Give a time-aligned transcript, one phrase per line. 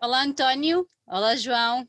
[0.00, 0.88] Olá, António.
[1.08, 1.88] Olá, João.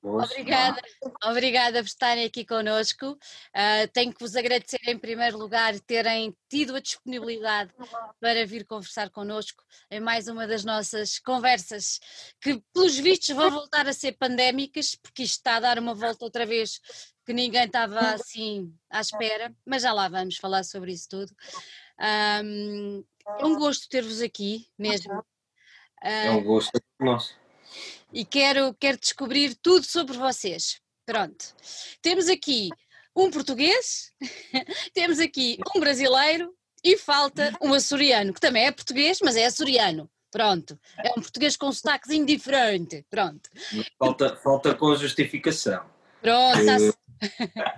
[0.00, 0.30] Boas.
[0.30, 0.80] Obrigada,
[1.24, 3.12] obrigada por estarem aqui connosco.
[3.12, 7.72] Uh, tenho que vos agradecer, em primeiro lugar, terem tido a disponibilidade
[8.20, 11.98] para vir conversar connosco em mais uma das nossas conversas,
[12.40, 16.24] que, pelos vistos, vão voltar a ser pandémicas, porque isto está a dar uma volta
[16.24, 16.80] outra vez
[17.26, 21.34] que ninguém estava assim à espera, mas já lá vamos falar sobre isso tudo.
[22.44, 23.04] Um,
[23.40, 25.24] é um gosto ter-vos aqui mesmo.
[26.04, 27.34] É um gosto nosso
[28.14, 30.80] e quero, quero descobrir tudo sobre vocês.
[31.04, 31.44] Pronto.
[32.00, 32.70] Temos aqui
[33.14, 34.12] um português,
[34.94, 40.08] temos aqui um brasileiro e falta um açoriano, que também é português, mas é açoriano.
[40.30, 40.78] Pronto.
[40.98, 43.04] É um português com sotaquezinho diferente.
[43.10, 43.50] Pronto.
[43.98, 45.84] Falta, falta com justificação.
[46.20, 46.96] Pronto.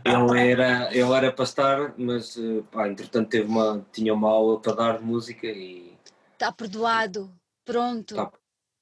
[0.05, 4.61] ele, era, ele era para estar, mas eh, pá, entretanto teve uma, tinha uma aula
[4.61, 5.95] para dar de música e.
[6.33, 7.31] Está perdoado.
[7.67, 8.15] Pronto.
[8.15, 8.33] Está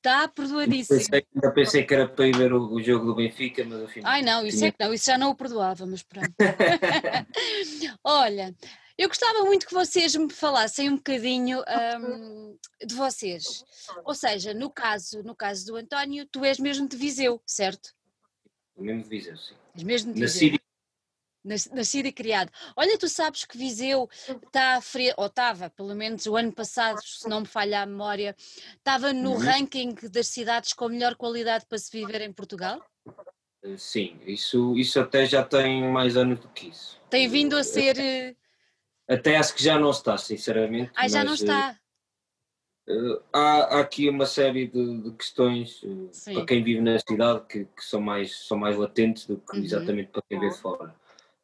[0.05, 0.99] Está perdoadíssimo.
[0.99, 4.13] Pensei, ainda pensei que era para ir ver o, o jogo do Benfica, mas afinal.
[4.13, 4.69] Ai não, isso tinha...
[4.69, 6.31] é que não, isso já não o perdoava, mas pronto.
[8.05, 8.55] Olha,
[8.99, 11.65] eu gostava muito que vocês me falassem um bocadinho
[11.99, 13.65] um, de vocês.
[14.05, 17.89] Ou seja, no caso, no caso do António, tu és mesmo de Viseu, certo?
[18.77, 19.55] Mesmo de Viseu, sim.
[19.75, 20.51] És mesmo de Viseu.
[20.51, 20.64] Nascido
[21.45, 22.51] nascido e criado.
[22.75, 24.09] Olha, tu sabes que Viseu
[24.47, 25.13] está a fre...
[25.17, 28.35] ou estava, pelo menos o ano passado, se não me falha a memória,
[28.77, 29.39] estava no uhum.
[29.39, 32.83] ranking das cidades com melhor qualidade para se viver em Portugal?
[33.63, 37.01] Eh, sim, isso, isso até já tem mais anos do que isso.
[37.11, 37.99] Tem vindo a eh, ser.
[37.99, 38.37] Eh,
[39.09, 40.91] até acho que já não está, sinceramente.
[40.95, 41.79] Ah, já não está.
[42.87, 47.43] Uh, há, há, aqui uma série de, de questões uh, para quem vive na cidade
[47.49, 49.65] que, que, são, mais, são mais latentes do que uhum.
[49.65, 50.95] exatamente para quem vê de fora.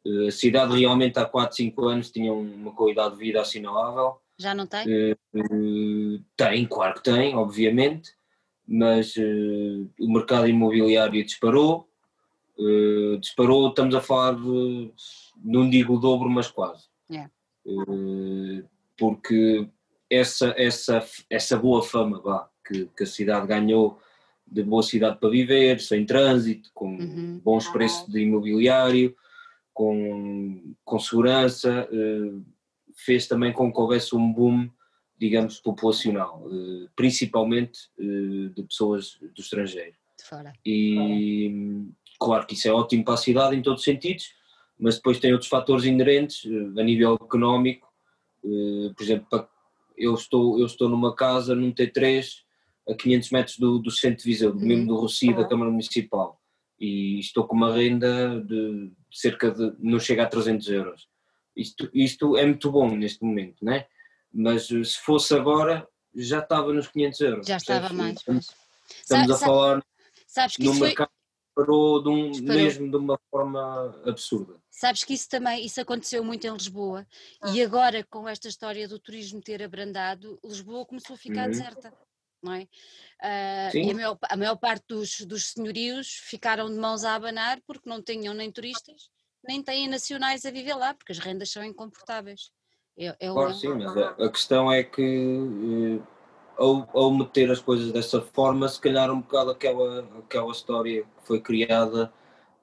[0.05, 4.19] Eh, a cidade realmente há 4, 5 anos tinha uma qualidade de vida assinalável.
[4.37, 5.13] Já não tem?
[5.33, 8.11] Uh, tem, claro que tem, obviamente,
[8.67, 9.15] mas
[9.99, 11.87] o mercado imobiliário disparou.
[13.19, 14.91] Disparou, estamos a falar de,
[15.43, 16.85] não digo o dobro, mas quase.
[17.09, 17.31] Yeah.
[18.97, 19.67] porque
[20.09, 23.99] essa, essa, essa boa fama vá, que, que a cidade ganhou
[24.45, 27.39] de boa cidade para viver, sem trânsito, com uhum.
[27.43, 29.15] bons preços de imobiliário,
[29.73, 32.41] com, com segurança, eh,
[32.95, 34.69] fez também com que houvesse um boom,
[35.17, 39.95] digamos, populacional, eh, principalmente eh, de pessoas do estrangeiro.
[40.17, 40.53] De fora.
[40.65, 41.85] E
[42.19, 44.33] claro que isso é ótimo para a cidade em todos os sentidos,
[44.77, 46.43] mas depois tem outros fatores inerentes
[46.77, 47.87] a nível económico,
[48.41, 49.47] por exemplo,
[49.95, 52.25] eu estou, eu estou numa casa num T3
[52.89, 54.59] a 500 metros do, do centro de Viseu, uhum.
[54.59, 56.41] mesmo do Rocio da Câmara Municipal
[56.81, 61.07] e estou com uma renda de cerca de, não chega a 300 euros.
[61.55, 63.85] Isto, isto é muito bom neste momento, né?
[64.33, 67.47] mas eh, se fosse agora já estava nos 500 euros.
[67.47, 68.17] Já estava mais.
[68.17, 68.53] Estamos,
[68.89, 69.85] estamos a falar
[70.27, 71.09] sabes que no mercado
[71.53, 71.65] foi...
[71.65, 74.55] parou, de um, mesmo de uma forma absurda.
[74.69, 77.05] Sabes que isso também, isso aconteceu muito em Lisboa
[77.53, 81.51] e agora com esta história do turismo ter abrandado, Lisboa começou a ficar uhum.
[81.51, 81.93] deserta
[82.41, 82.63] não é?
[83.21, 87.59] Uh, e a maior, a maior, parte dos, dos senhorios ficaram de mãos a abanar
[87.65, 89.09] porque não tinham nem turistas,
[89.47, 92.51] nem têm nacionais a viver lá, porque as rendas são incomportáveis.
[92.97, 96.03] É, é claro, sim, mas a, a, questão é que eh,
[96.57, 101.27] ao, ao meter as coisas dessa forma, se calhar um bocado aquela, aquela história que
[101.27, 102.11] foi criada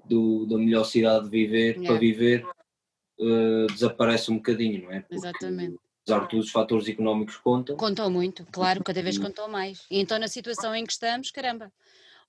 [0.05, 1.89] do, da melhor cidade de viver, yeah.
[1.89, 2.47] para viver,
[3.19, 5.01] uh, desaparece um bocadinho, não é?
[5.01, 7.77] Porque, Exatamente apesar de todos os fatores económicos contam.
[7.77, 9.85] Contam muito, claro, cada vez contam mais.
[9.91, 11.71] E então na situação em que estamos, caramba.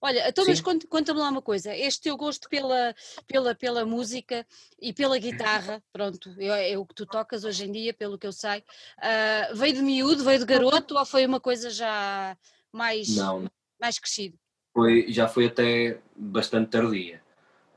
[0.02, 2.96] Olha, então, mas conta-me lá uma coisa, este teu gosto pela,
[3.28, 4.48] pela, pela música
[4.82, 8.26] e pela guitarra, pronto, é, é o que tu tocas hoje em dia, pelo que
[8.26, 12.38] eu sei, uh, veio de miúdo, veio de garoto ou foi uma coisa já
[12.72, 13.52] mais, Não.
[13.80, 14.38] mais crescido?
[14.74, 17.22] Foi, já foi até bastante tardia.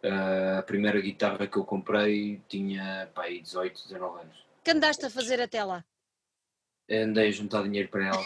[0.05, 4.37] Uh, a primeira guitarra que eu comprei tinha pá, 18, 19 anos.
[4.63, 5.85] que andaste a fazer até lá?
[6.99, 8.23] Andei a juntar dinheiro para ela.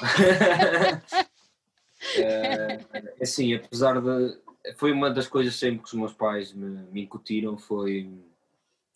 [2.19, 4.39] uh, assim, apesar de.
[4.77, 8.11] Foi uma das coisas sempre que os meus pais me, me incutiram, foi,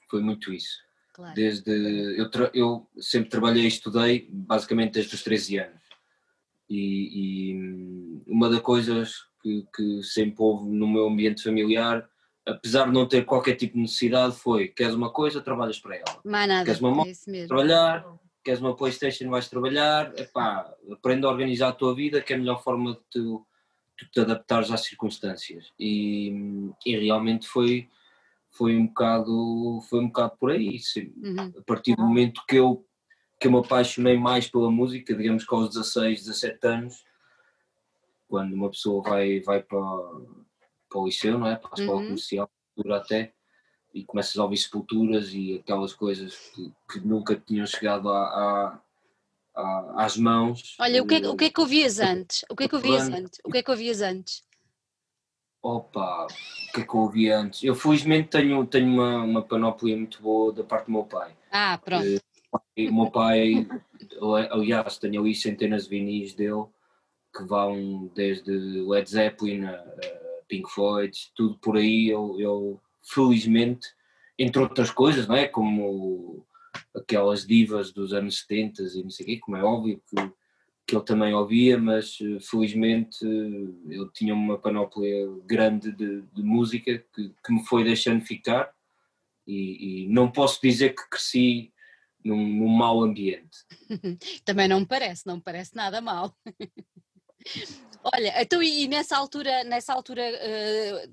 [0.09, 0.79] foi muito isso.
[1.13, 1.35] Claro.
[1.35, 1.71] Desde.
[2.19, 5.81] Eu, eu sempre trabalhei e estudei, basicamente desde os 13 anos.
[6.69, 12.09] E, e uma das coisas que, que sempre houve no meu ambiente familiar
[12.47, 16.21] apesar de não ter qualquer tipo de necessidade, foi: queres uma coisa, trabalhas para ela.
[16.25, 16.65] Mais nada.
[16.65, 18.05] Queres uma moto, é trabalhar,
[18.45, 22.39] queres uma Playstation, vais trabalhar, epá, aprende a organizar a tua vida, que é a
[22.39, 23.47] melhor forma de tu,
[24.13, 25.73] te adaptares às circunstâncias.
[25.79, 26.33] E,
[26.87, 27.89] e, realmente foi,
[28.51, 30.81] foi, um bocado, foi um bocado por aí.
[31.23, 31.53] Uhum.
[31.59, 32.85] A partir do momento que eu,
[33.39, 37.05] que eu me apaixonei mais pela música, digamos que aos 16, 17 anos,
[38.29, 39.81] quando uma pessoa vai, vai para,
[40.89, 41.57] para o liceu, não é?
[41.57, 42.07] Para a escola Uhum.
[42.07, 42.51] comercial,
[42.95, 43.35] até,
[43.93, 48.81] e começas a ouvir sepulturas e aquelas coisas que, que nunca tinham chegado a, a-
[49.55, 50.77] a- às mãos.
[50.79, 52.45] Olha, o que, é, eh, o que é que ouvias antes?
[52.49, 53.41] O que é que ouvias antes?
[53.45, 54.43] O que é que ouvias antes?
[55.63, 57.63] Opa, o que é que eu ouvi antes?
[57.63, 61.37] Eu felizmente tenho, tenho uma, uma panóplia muito boa da parte do meu pai.
[61.51, 62.07] Ah, pronto.
[62.07, 62.21] Eh,
[62.77, 63.69] E o meu pai,
[64.51, 66.65] aliás, tenho ali centenas de vinis dele
[67.37, 69.85] que vão desde Led Zeppelin a
[70.49, 72.09] Pink Floyd, tudo por aí.
[72.09, 72.81] Eu, eu,
[73.13, 73.89] felizmente,
[74.39, 75.49] entre outras coisas, não é?
[75.49, 76.47] Como
[76.95, 80.33] aquelas divas dos anos 70 e não sei o quê, como é óbvio que,
[80.87, 86.43] que ele também ouvia, mas eh, felizmente eh, eu tinha uma panóplia grande de, de
[86.43, 88.73] música que, que me foi deixando ficar
[89.47, 91.73] e, e não posso dizer que cresci
[92.25, 93.59] num, num mau ambiente.
[94.45, 96.35] Também não me parece, não me parece nada mal.
[98.03, 101.09] Olha, então e nessa altura, nessa altura eh,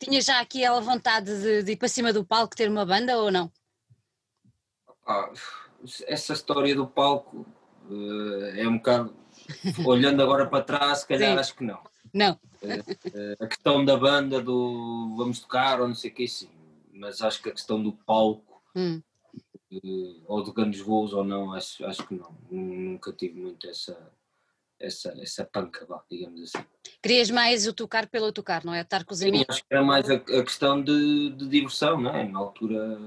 [0.00, 3.18] tinha já aqui a vontade de, de ir para cima do palco ter uma banda
[3.18, 3.52] ou não?
[5.06, 5.30] Ah,
[6.06, 7.46] essa história do palco
[7.90, 9.14] eh, é um bocado.
[9.84, 11.38] Olhando agora para trás, se calhar Sim.
[11.38, 11.82] acho que não.
[12.12, 12.40] Não.
[12.62, 16.50] Eh, a questão da banda, do vamos tocar ou não sei o que, sim.
[16.92, 19.02] Mas acho que a questão do palco, Hum.
[19.72, 22.34] eh, ou de grandes voos ou não, acho, acho que não.
[22.50, 24.10] Nunca tive muito essa,
[24.80, 26.64] essa, essa panca, vá, digamos assim.
[27.02, 28.80] Querias mais o tocar pelo tocar, não é?
[28.80, 29.46] Estar com os Sim, amigos.
[29.50, 32.26] acho que era mais a, a questão de, de diversão, não é?
[32.26, 32.98] Na altura,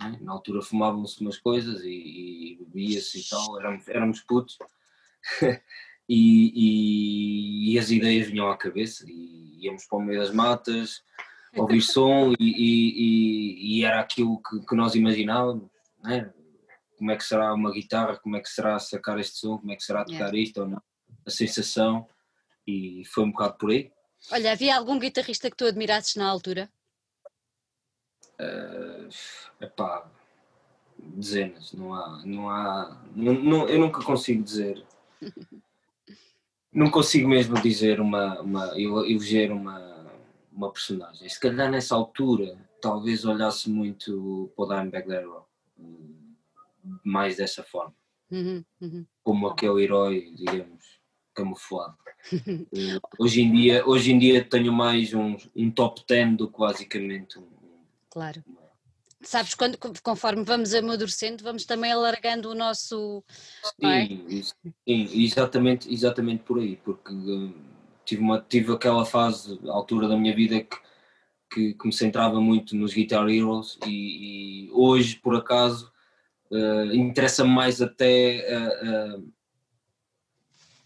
[0.00, 0.22] é?
[0.22, 4.56] Na altura fumavam-se umas coisas e, e bebia-se e tal, éramos, éramos putos
[6.08, 11.02] e, e- e as ideias vinham à cabeça e íamos para o meio das matas,
[11.56, 15.68] ouvir som e, e- era aquilo que, que nós imaginávamos,
[16.02, 16.32] não é?
[16.96, 19.76] Como é que será uma guitarra, como é que será sacar este som, como é
[19.76, 20.82] que será tocar isto ou não,
[21.28, 22.08] a sensação
[22.66, 23.92] e foi um bocado por aí.
[24.32, 26.68] Olha, havia algum guitarrista que tu admirasses na altura?
[28.38, 29.08] Eh,
[29.60, 30.10] epá,
[30.98, 34.84] dezenas, não há, não há, não, não- eu nunca consigo dizer,
[36.72, 40.06] não consigo mesmo dizer uma, uma eu- eleger uma,
[40.52, 41.28] uma personagem.
[41.28, 45.46] Se calhar nessa altura, talvez olhasse muito para o Dimebag Darrell,
[45.78, 46.34] hum,
[47.04, 47.94] mais dessa forma,
[48.30, 49.06] Uhum, uhum.
[49.24, 50.97] como aquele herói, digamos,
[51.38, 51.96] camuflado.
[52.32, 56.58] Eh, hoje em dia, hoje em dia tenho mais um, um top 10 do que
[56.58, 57.46] basicamente um,
[58.10, 58.42] Claro.
[59.20, 63.22] Sabes, quando, conforme vamos amadurecendo, vamos também alargando o nosso.
[63.82, 64.06] é?
[64.06, 67.54] Sim, sim, exatamente, exatamente por aí, porque hum,
[68.04, 70.76] tive, uma, tive aquela fase, a altura da minha vida que,
[71.52, 75.92] que, que me centrava muito nos Guitar Heroes e, e hoje, por acaso,
[76.52, 79.18] eh, interessa-me mais até eh, eh,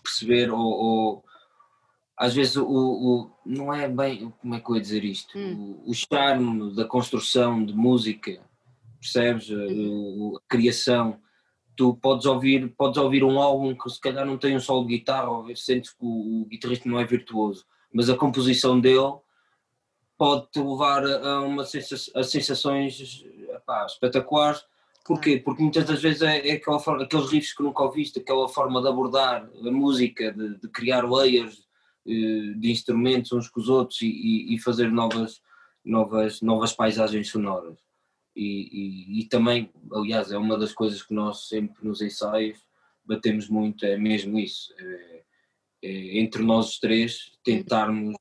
[0.02, 1.24] perceber ou, ou
[2.16, 5.90] às vezes o, o- não é bem, como é que eu ia dizer isto, o,
[5.90, 8.40] o charme da construção de música,
[9.00, 9.50] percebes?
[9.50, 11.18] Eh, o- a criação
[11.74, 14.98] tu podes ouvir, podes ouvir um álbum que se calhar não tem um solo de
[14.98, 19.14] guitarra, ou sentes que o, guitarrista não é virtuoso, mas a composição dele
[20.18, 24.64] pode-te levar a, a uma sensa- a sensações epá, espetaculares.
[25.04, 25.38] Porquê?
[25.38, 28.80] Porque muitas das vezes é, é aquela forma, aqueles riffs que nunca ouviste, aquela forma
[28.80, 31.66] de abordar a música, de, de criar layers
[32.06, 35.40] eh, de instrumentos uns com os outros e, e- e fazer novas,
[35.84, 37.78] novas, novas paisagens sonoras.
[38.34, 42.58] E, e- e também, aliás, é uma das coisas que nós sempre nos ensaios
[43.04, 44.72] batemos muito, é mesmo isso.
[44.78, 45.22] É,
[45.82, 48.14] é entre nós os três tentarmos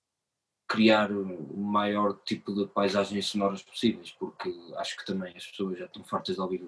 [0.72, 5.86] criar o maior tipo de paisagens sonoras possíveis, porque acho que também as pessoas já
[5.86, 6.64] estão fartas de ouvir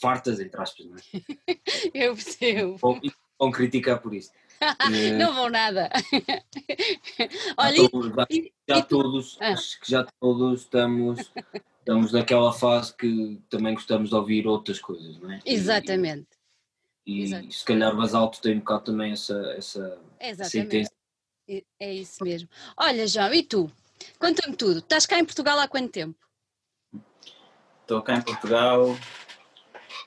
[0.00, 1.00] fartas, entre aspas, não é?
[1.94, 2.76] Eu percebo.
[2.78, 3.00] Vão,
[3.38, 4.32] vão criticar por isso.
[5.18, 5.88] Não vão nada.
[7.18, 9.48] já Olha, e- todos- já, e- já e todos, Ah.
[9.52, 11.32] acho que já todos estamos,
[11.80, 15.40] estamos naquela fase que também gostamos de ouvir outras coisas, não é?
[15.44, 16.28] E- Exatamente.
[17.06, 17.50] E, Exato.
[17.52, 20.94] se calhar Basalto tem um bocado também essa, essa, essa intenção.
[21.48, 22.48] É- isso mesmo.
[22.76, 23.70] Olha, João, e tu?
[24.18, 24.78] Conta-me tudo.
[24.78, 26.18] Estás cá em Portugal há quanto tempo?
[27.80, 28.86] Estou cá em Portugal,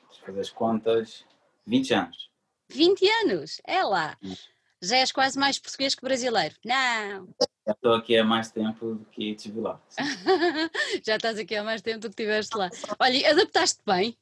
[0.07, 1.25] deixa fazer as contas,
[1.65, 2.29] 20 anos.
[2.69, 4.17] 20 anos, é lá.
[4.23, 4.33] Hum.
[4.81, 6.55] Já és quase mais português que brasileiro.
[6.63, 7.27] Não,
[7.65, 9.81] Já estou aqui há mais tempo do que estive lá.
[11.05, 12.69] já estás aqui há mais tempo do que estiveste lá.
[12.99, 14.17] Olha, e adaptaste bem?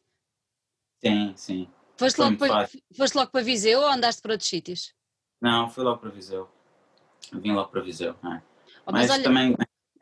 [1.00, 1.70] Sim, sim.
[1.98, 4.94] Foste logo, para, foste logo para Viseu ou andaste para outros sítios?
[5.42, 6.50] Não, fui logo para Viseu.
[7.40, 8.12] Vim logo para Viseu.
[8.24, 8.42] é.
[8.86, 9.56] Oh, mas Mas olha, também,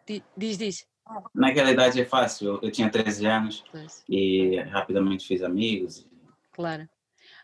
[0.08, 0.88] di- diz, diz.
[1.34, 2.56] naquela idade é fácil.
[2.56, 6.08] Eu, eu tinha 13 anos Pois, e rapidamente fiz amigos.
[6.52, 6.88] claro.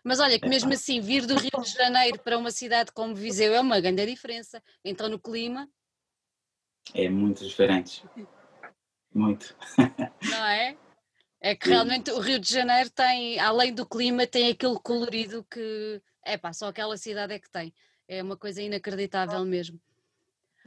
[0.04, 3.52] Mas olha, que mesmo assim, vir do Rio de Janeiro para uma cidade como Viseu
[3.54, 4.62] é uma grande diferença.
[4.84, 5.68] Então, no clima.
[6.94, 8.04] É muito diferente.
[9.12, 9.56] Muito.
[10.22, 10.76] Não é?
[11.40, 16.02] É que realmente o Rio de Janeiro tem, além do clima, tem aquele colorido que,
[16.24, 17.72] é pá, só aquela cidade é que tem.
[18.08, 19.78] É uma coisa inacreditável mesmo.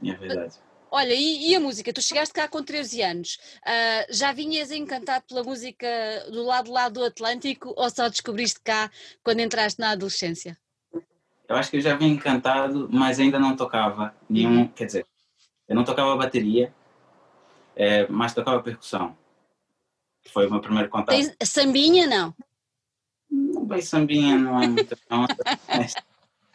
[0.02, 0.54] É verdade.
[0.94, 1.92] Olha, e, e, a música?
[1.92, 3.38] Tu chegaste cá com 13 anos.
[3.62, 5.88] Uh, já vinhas encantado pela música
[6.30, 8.90] do lado lá do Atlântico ou só descobriste cá
[9.24, 10.56] quando entraste na adolescência?
[11.48, 14.60] Eu acho que eu já vim encantado, mas ainda não tocava nenhum.
[14.60, 14.68] Uhum.
[14.68, 15.06] Quer dizer,
[15.66, 16.72] eu não tocava bateria,
[17.74, 19.16] é, mas tocava percussão.
[20.30, 21.16] Foi o meu primeiro contato.
[21.16, 22.34] Tem sambinha, não?
[23.30, 24.96] Não bem sambinha, não é muito.
[25.68, 25.94] mas,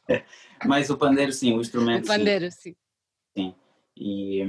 [0.65, 2.05] mas, o pandeiro, sim, o instrumento.
[2.05, 2.57] O pandeiro, sim.
[2.57, 2.75] sim.
[3.35, 3.55] sim.
[3.95, 4.43] E,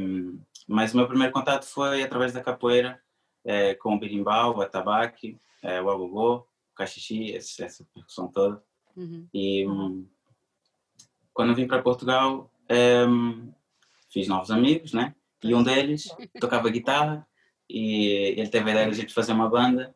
[0.66, 3.00] mas o meu primeiro contato foi através da capoeira,
[3.44, 8.62] é, com o berimbau, o atabaque, é, o agogô, o cachixi, essa, essa percussão toda.
[8.96, 9.26] Uhum.
[9.32, 9.64] E
[11.32, 13.06] quando vim para Portugal, é,
[14.10, 15.14] fiz novos amigos, né?
[15.42, 16.08] E um deles
[16.40, 17.26] tocava guitarra
[17.70, 19.94] e ele teve a ideia de fazer uma banda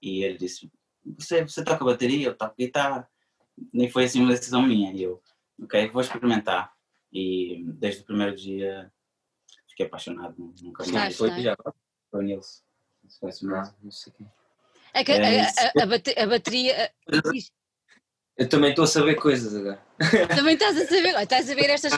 [0.00, 0.70] e ele disse,
[1.18, 3.08] você, você toca bateria, eu toco guitarra.
[3.72, 4.92] Nem foi assim uma decisão minha.
[4.92, 5.22] E eu,
[5.62, 6.72] ok, vou experimentar.
[7.12, 8.92] E desde o primeiro dia
[9.68, 10.34] fiquei apaixonado.
[10.62, 11.16] Nunca mais.
[11.16, 11.56] Foi já
[12.10, 12.62] foi o Nilson.
[13.82, 14.26] Não sei quem.
[14.94, 16.92] É que é, a, a, a, bateria.
[18.36, 19.82] Eu também estou a saber coisas agora.
[20.34, 21.92] Também estás a saber, estás a ver estas,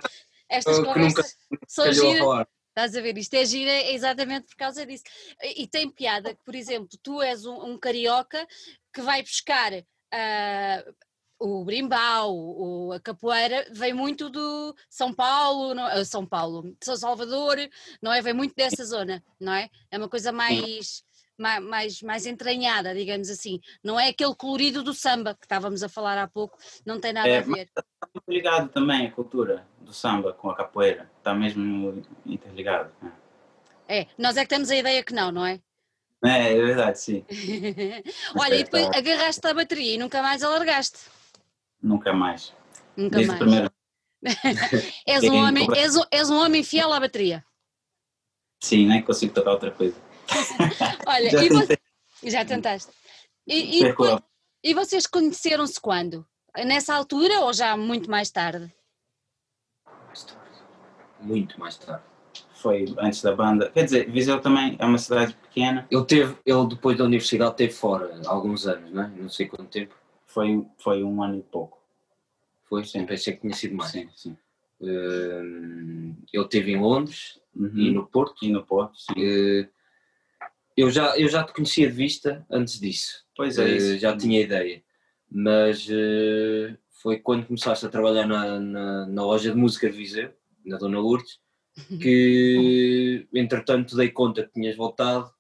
[0.49, 1.37] estas conversas.
[1.51, 2.47] Nunca, são giras.
[2.69, 3.19] Estás a ver?
[3.19, 5.03] Isto é gira exatamente por causa disso.
[5.43, 8.47] E, e tem piada que, por exemplo, tu és um, um carioca
[8.93, 10.95] que vai buscar uh,
[11.39, 16.97] o brimbau, o, a capoeira, vem muito do São Paulo, não, ah, São Paulo, São
[16.97, 17.57] Salvador,
[18.03, 18.21] não é?
[18.21, 19.71] Vem muito dessa zona, não é?
[19.91, 21.05] É uma coisa mais,
[21.39, 23.61] mais, mais, mais entranhada, digamos assim.
[23.83, 27.29] Não é aquele colorido do samba que estávamos a falar há pouco, não tem nada
[27.29, 27.69] é, a ver.
[27.69, 32.93] Está muito ligado também a cultura do samba com a capoeira, está mesmo interligado.
[33.87, 35.61] É, nós é que temos a ideia que não, não é?
[36.25, 37.25] É, é verdade, sim.
[38.37, 40.99] Olha, e depois agarraste a bateria e nunca mais alargaste.
[41.83, 42.55] Nunca mais.
[42.97, 43.39] Nunca Desde mais.
[43.39, 43.71] Primeiro...
[45.07, 47.45] és, um homem, és, um, és um homem fiel à bateria.
[48.61, 49.97] Sim, nem consigo tocar outra coisa.
[51.07, 51.79] Olha, já, e você...
[52.25, 52.93] já tentaste.
[53.47, 53.95] E, e,
[54.65, 56.27] e vocês conheceram-se quando?
[56.57, 58.73] Nessa altura ou já muito mais tarde?
[60.07, 60.59] Mais tarde.
[61.21, 62.03] Muito mais tarde.
[62.55, 63.71] Foi antes da banda.
[63.71, 65.87] Quer dizer, Viseu também é uma cidade pequena.
[65.89, 69.09] Ele teve, ele depois da universidade teve fora alguns anos, não é?
[69.09, 69.95] Não sei quanto tempo.
[70.29, 71.83] Foi, foi um ano e pouco.
[72.69, 72.85] Foi?
[72.85, 73.07] Sim.
[73.07, 73.91] Pensei que tinha sido mais.
[73.91, 74.37] Sim, sim.
[74.81, 77.77] Uh, ele esteve em Londres uhum.
[77.77, 78.45] e no Porto.
[78.45, 79.13] E no Porto, sim.
[79.15, 79.69] Uh,
[80.77, 83.25] eu, já, eu já te conhecia de vista antes disso.
[83.35, 83.99] Pois é, uh, isso.
[83.99, 84.83] já tinha ideia.
[85.31, 85.87] Mas
[87.03, 90.33] foi quando começaste a trabalhar na, na, na, loja de música de Viseu,
[90.65, 91.39] na Dona Lourdes,
[92.01, 95.31] que entretanto dei conta que tinhas voltado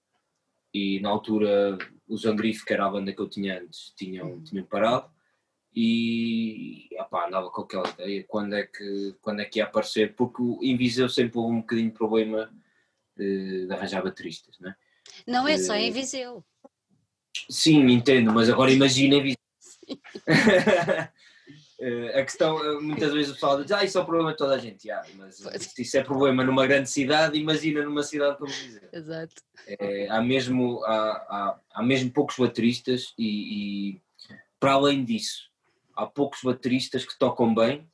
[0.75, 4.64] e na altura o Zangrifo, que era a banda que eu tinha antes, tinham, tinham
[4.64, 5.10] parado
[5.74, 10.42] e opá, andava com aquela ideia quando é que, quando é que ia aparecer, porque
[10.62, 12.52] em Viseu sempre houve um bocadinho de problema
[13.16, 14.76] de, de arranjar bateristas, não é?
[15.26, 16.44] Não é só em Viseu.
[17.48, 19.38] Sim, entendo, mas agora imagina em Viseu.
[21.80, 24.37] Uh, a questão, eh, muitas vezes o pessoal diz, ah, isso é o problema de
[24.37, 25.38] toda a gente, ah, mas
[25.78, 28.88] isso é problema numa grande cidade, imagina numa cidade como dizer.
[28.92, 29.35] Exato.
[29.64, 34.02] É, há, mesmo, há, há, há, mesmo poucos bateristas e, e,
[34.58, 35.50] para além disso,
[35.94, 37.88] há poucos bateristas que tocam bem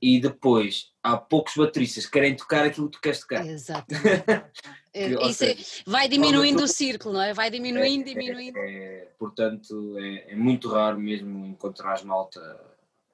[0.00, 3.44] e depois há poucos bateristas que querem tocar aquilo que tu queres tocar.
[3.44, 3.92] Exato.
[4.92, 7.32] É, isso é, vai diminuindo o círculo, não é?
[7.32, 8.58] Vai diminuindo, é, diminuindo.
[8.58, 12.40] É, portanto, é, muito raro mesmo encontrar malta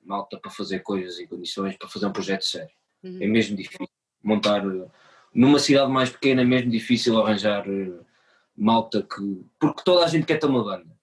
[0.06, 2.74] malta para fazer coisas em condições, para fazer um projeto sério.
[3.02, 3.18] Uhum.
[3.20, 3.88] É mesmo difícil.
[4.22, 4.62] Montar.
[5.32, 7.92] Numa cidade mais pequena é mesmo difícil arranjar eh,
[8.56, 9.44] malta que.
[9.58, 10.96] Porque toda a gente quer ter uma banda.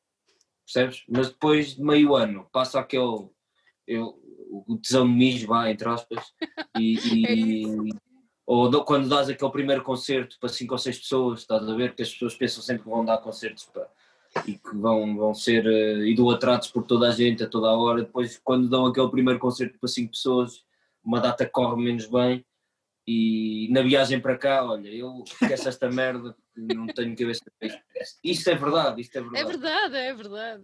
[0.65, 1.03] Percebes?
[1.07, 3.29] Mas depois de meio ano passa aquele.
[3.87, 4.19] Eu,
[4.67, 6.33] o tesão de mijo, vai, entre aspas,
[6.77, 8.13] e, e é
[8.45, 12.01] ou quando dás aquele primeiro concerto para 5 ou 6 pessoas, estás a ver que
[12.01, 13.89] as pessoas pensam sempre que vão dar concertos para
[14.47, 18.01] e que vão, vão ser uh, idolatrados por toda a gente a toda a hora.
[18.01, 20.63] Depois, quando dão aquele primeiro concerto para cinco pessoas,
[21.03, 22.45] uma data corre menos bem.
[23.05, 27.81] E na viagem para cá, olha, eu esqueço esta merda, não tenho cabeça para isto.
[28.23, 29.43] Isto é verdade, isto é verdade.
[29.43, 30.63] É verdade, é verdade.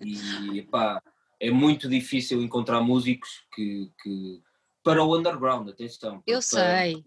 [0.00, 1.02] E pá,
[1.38, 4.40] é muito difícil encontrar músicos que, que
[4.82, 6.22] para o underground, atenção.
[6.26, 7.04] Eu sei.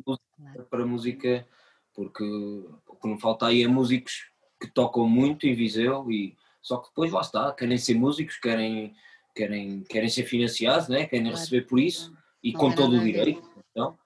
[0.54, 1.48] Para, para música,
[1.96, 4.32] porque o que não falta aí é músicos
[4.64, 8.96] que tocam muito em Viseu e Só que depois lá está, querem ser músicos, querem,
[9.36, 11.06] querem, querem ser financiados, né?
[11.06, 11.38] querem claro.
[11.38, 13.44] receber por isso e não com todo o direito.
[13.72, 13.98] Então,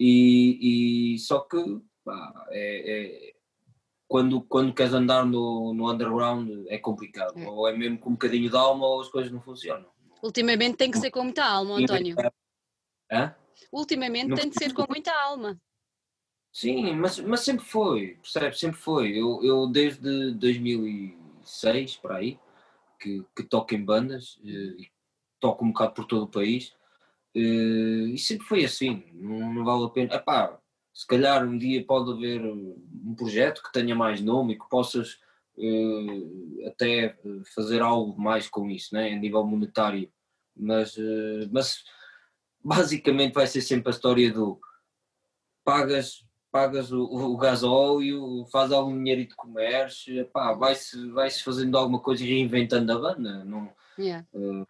[0.00, 1.58] e, e só que
[2.02, 3.34] pá, é, é,
[4.06, 7.38] quando, quando queres andar no, no underground é complicado.
[7.38, 7.46] É.
[7.46, 9.86] Ou é mesmo com um bocadinho de alma ou as coisas não funcionam.
[10.22, 12.16] Ultimamente tem que ser com muita alma, António.
[13.12, 13.34] Hã?
[13.70, 15.60] Ultimamente não tem de ser com muita alma.
[16.58, 18.58] Sim, mas, mas sempre foi, percebe?
[18.58, 19.12] Sempre foi.
[19.16, 22.36] Eu, eu desde 2006 para aí
[22.98, 24.88] que, que toco em bandas, eh,
[25.38, 26.74] toco um bocado por todo o país
[27.32, 29.04] eh, e sempre foi assim.
[29.14, 30.14] Não, não vale a pena.
[30.16, 30.58] Epá,
[30.92, 35.20] se calhar um dia pode haver um projeto que tenha mais nome e que possas
[35.56, 37.16] uh, até
[37.54, 39.12] fazer algo mais com isso, né?
[39.12, 40.10] a nível monetário.
[40.56, 40.96] Mas,
[41.52, 41.84] mas
[42.64, 44.58] basicamente vai ser sempre a história do
[45.64, 51.76] pagas, pagas o, o gasóleo, faz algum dinheiro de comércio, pá, vai-se vai -se fazendo
[51.76, 53.44] alguma coisa e reinventando a banda.
[53.44, 54.26] Não, yeah.
[54.32, 54.66] uh,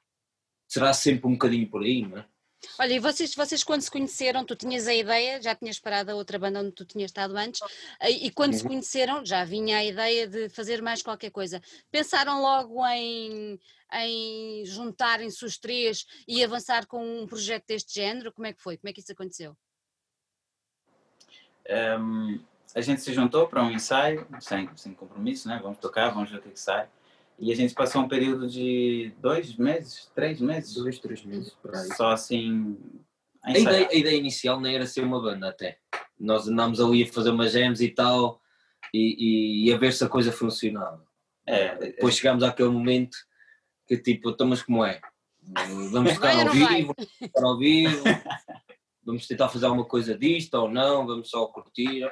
[0.67, 2.27] será sempre um bocadinho por aí, não é?
[2.79, 6.15] Olha, e vocês, vocês quando se conheceram, tu tinhas a ideia, já tinhas parado a
[6.15, 7.61] outra banda onde tu tinhas estado antes,
[8.03, 8.59] e quando uhum.
[8.59, 11.63] se conheceram já vinha a ideia de fazer mais qualquer coisa.
[11.91, 13.61] Pensaram logo em,
[13.93, 18.33] em juntarem-se os três e avançar com um projeto deste género?
[18.33, 18.77] Como é que foi?
[18.77, 19.57] Como é que isso aconteceu?
[21.69, 22.41] Um,
[22.75, 25.59] a gente se juntou para um ensaio, sem, sem compromisso, né?
[25.63, 26.89] Vamos tocar, vamos ver o que, que sai.
[27.39, 30.75] E a gente passou um período de dois meses, três meses?
[30.75, 31.89] Dois, três meses, por aí.
[31.97, 32.77] Só assim.
[33.43, 35.79] A, a ideia, a ideia, inicial nem era ser uma banda até.
[36.19, 38.41] Nós andámos ali a fazer umas jams e tal,
[38.93, 41.03] e, e, a ver se a coisa funcionava.
[41.47, 42.17] É, Depois é...
[42.19, 43.17] chegámos àquele momento
[43.87, 45.01] que tipo, estamos então, como é?
[45.91, 48.05] Vamos tocar ao vivo, vamos tocar ao vivo,
[49.09, 52.05] vamos tentar fazer alguma coisa disto ou não, vamos só curtir.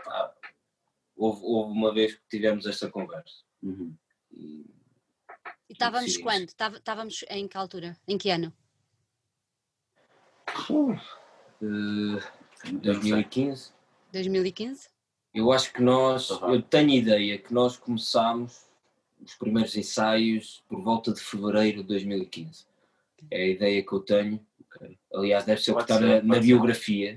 [1.15, 3.45] Houve, houve, uma vez que tivemos essa conversa.
[3.63, 3.95] Uhum.
[4.33, 4.65] E,
[5.69, 6.49] e estávamos quando?
[6.49, 7.99] Estávamos em que altura?
[8.09, 8.51] Em que ano?
[11.61, 12.19] Uh,
[12.81, 13.73] 2015.
[14.13, 14.89] 2015?
[15.35, 18.65] Eu acho que nós, eu tenho ideia que nós começámos
[19.21, 22.67] os primeiros ensaios por volta de fevereiro de 2015.
[23.31, 24.47] É a ideia que eu tenho.
[24.77, 24.99] Okay.
[25.15, 27.17] Aliás, deve ser o que está na, na biografia.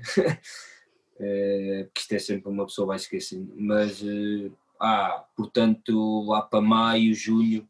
[1.18, 3.52] é, porque isto é sempre uma pessoa vai esquecendo.
[3.56, 7.68] Mas, uh, ah, portanto, lá para maio, junho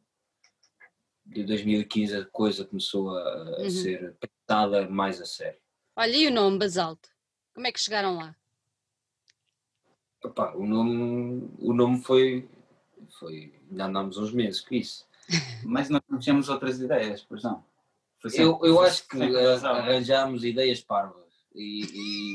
[1.26, 3.70] de 2015 a coisa começou a, uhum.
[3.70, 5.60] ser pensada mais a sério.
[5.96, 7.08] Olha, e o nome Basalto?
[7.54, 8.34] Como é que chegaram lá?
[10.24, 12.48] Opa, o nome, o nome foi,
[13.18, 13.54] foi.
[13.70, 15.08] Ainda andámos uns meses com isso.
[15.64, 17.64] Mas nós não tínhamos outras ideias, pois não?
[18.22, 21.84] Sempre, eu eu acho que arranjámos ideias parvas, e,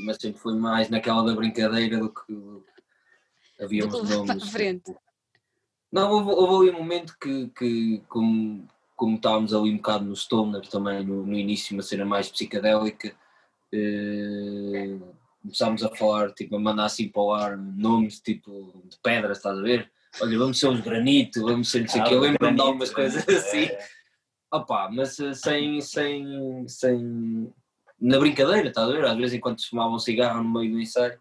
[0.00, 4.42] e, mas sempre foi mais naquela da brincadeira do que havíamos nomes.
[4.42, 4.94] Para frente.
[5.92, 10.16] Não, houve, houve ali um momento que, que como, como estávamos ali um bocado no
[10.16, 13.14] Stoner também no, no início, uma cena mais psicadélica,
[13.72, 14.98] eh,
[15.42, 19.58] começámos a falar, tipo, a mandar assim para o ar nomes tipo de pedras, estás
[19.58, 19.90] a ver?
[20.20, 22.60] Olha, vamos ser uns granito, vamos ser não sei o ah, que, eu lembro-me de
[22.60, 23.64] algumas coisas assim.
[23.64, 23.95] É.
[24.56, 27.52] Opa, mas eh, sem, sem, sem.
[28.00, 29.04] na brincadeira, estás a ver?
[29.04, 31.18] Às vezes enquanto fumavam cigarro no meio do ensaio.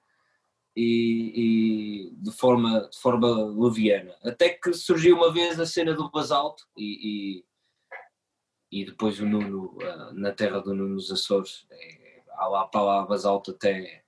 [0.78, 6.12] E, e, de forma de forma leviana até que surgiu uma vez a cena do
[6.12, 7.46] basalto e, e
[8.76, 12.82] e depois o Nuno uh, na terra do Nuno nos Açores, é, há lá para
[12.82, 14.04] lá basalto até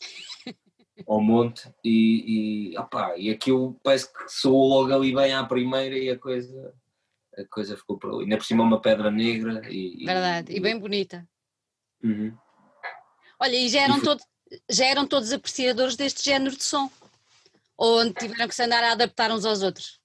[1.07, 5.97] ao monte e, e, opa, e aquilo parece que soou logo ali bem à primeira
[5.97, 6.73] e a coisa,
[7.37, 8.23] a coisa ficou por ali.
[8.23, 10.05] Ainda por cima uma pedra negra e.
[10.05, 11.27] Verdade, e, e bem bonita.
[12.03, 12.35] Uhum.
[13.39, 14.25] Olha, e já eram, todos,
[14.69, 16.89] já eram todos apreciadores deste género de som?
[17.77, 19.99] Ou tiveram que se andar a adaptar uns aos outros?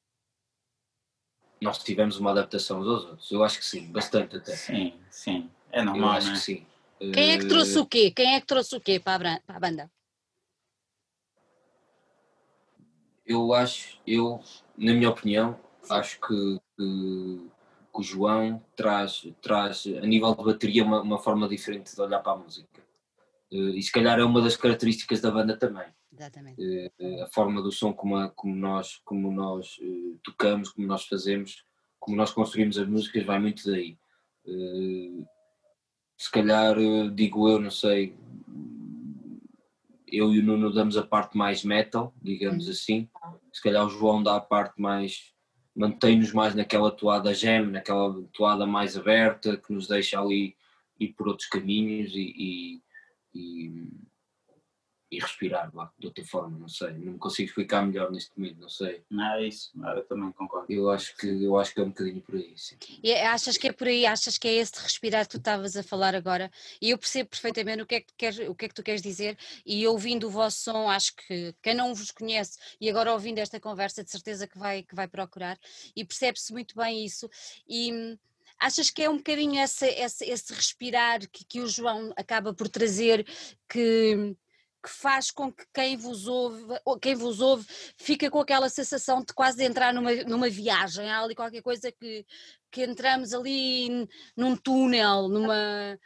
[1.62, 3.30] nós tivemos uma adaptação uns aos outros.
[3.30, 4.56] Eu acho que sim, bastante até.
[4.56, 5.48] Sim, sim.
[5.70, 6.10] É normal.
[6.10, 6.32] Eu acho né?
[6.34, 6.66] que sim.
[6.98, 8.10] Quem é que trouxe o quê?
[8.10, 9.90] Quem é que trouxe o quê para a, para a banda?
[13.24, 14.42] Eu acho, eu,
[14.76, 17.50] na minha opinião, acho que, que,
[17.92, 22.20] que, o João traz, traz, a nível de bateria, uma, uma forma diferente de olhar
[22.20, 22.82] para a música.
[23.50, 25.86] Eh, e se calhar é uma das características da banda também.
[26.12, 26.60] Exatamente.
[26.60, 31.06] Uh, a forma do som como, a, como nós, como nós uh, tocamos, como nós
[31.06, 31.64] fazemos,
[31.98, 33.96] como nós construímos as músicas, vai muito daí.
[34.44, 35.26] Uh,
[36.18, 36.76] se calhar,
[37.14, 38.14] digo eu, não sei,
[40.06, 42.72] eu e o Nuno damos a parte mais metal, digamos uhum.
[42.72, 43.08] assim.
[43.52, 45.32] Se calhar o João dá a parte mais.
[45.74, 50.56] Mantém-nos mais naquela toada jam, naquela toada mais aberta, que nos deixa ali
[50.98, 52.82] ir por outros caminhos e, e,
[53.34, 53.90] e
[55.12, 58.68] e respirar lá, de outra forma, não sei, não consigo explicar melhor neste momento, não
[58.70, 59.04] sei.
[59.10, 60.72] Não, é isso, eu também concordo.
[60.72, 62.78] Eu acho que, eu acho que é um bocadinho por aí, sim.
[63.02, 65.36] E é, achas que é por aí, achas que é esse de respirar que tu
[65.36, 68.54] estavas a falar agora, e eu percebo perfeitamente o que é que tu queres, o
[68.54, 71.94] que é que tu queres dizer, e ouvindo o vosso som, acho que quem não
[71.94, 75.58] vos conhece, e agora ouvindo esta conversa, de certeza que vai, que vai procurar,
[75.94, 77.28] e percebe-se muito bem isso,
[77.68, 78.16] e
[78.58, 82.68] achas que é um bocadinho esse, esse, esse respirar que, que o João acaba por
[82.68, 83.26] trazer,
[83.68, 84.34] que
[84.82, 86.64] que faz com que quem vos ouve,
[87.00, 87.64] quem vos ouve
[87.96, 92.26] fica com aquela sensação de quase entrar numa, numa viagem, há ali qualquer coisa que,
[92.70, 95.98] que entramos ali num túnel, numa.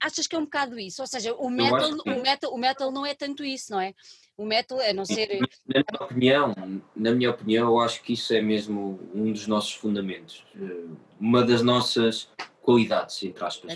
[0.00, 1.02] Achas que é um bocado isso?
[1.02, 3.92] Ou seja, o metal, o metal, o metal não é tanto isso, não é?
[4.36, 5.40] O metal é não ser.
[5.66, 6.54] Na minha opinião,
[6.94, 10.86] na minha opinião, eu acho que isso é mesmo um dos nossos fundamentos, eh,
[11.20, 12.30] uma das nossas
[12.62, 13.72] qualidades, entre aspas.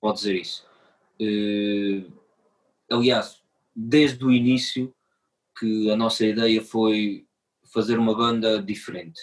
[0.00, 0.66] Pode dizer isso.
[2.90, 3.42] Aliás,
[3.74, 4.94] desde o início
[5.58, 7.26] que a nossa ideia foi
[7.64, 9.20] fazer uma banda diferente.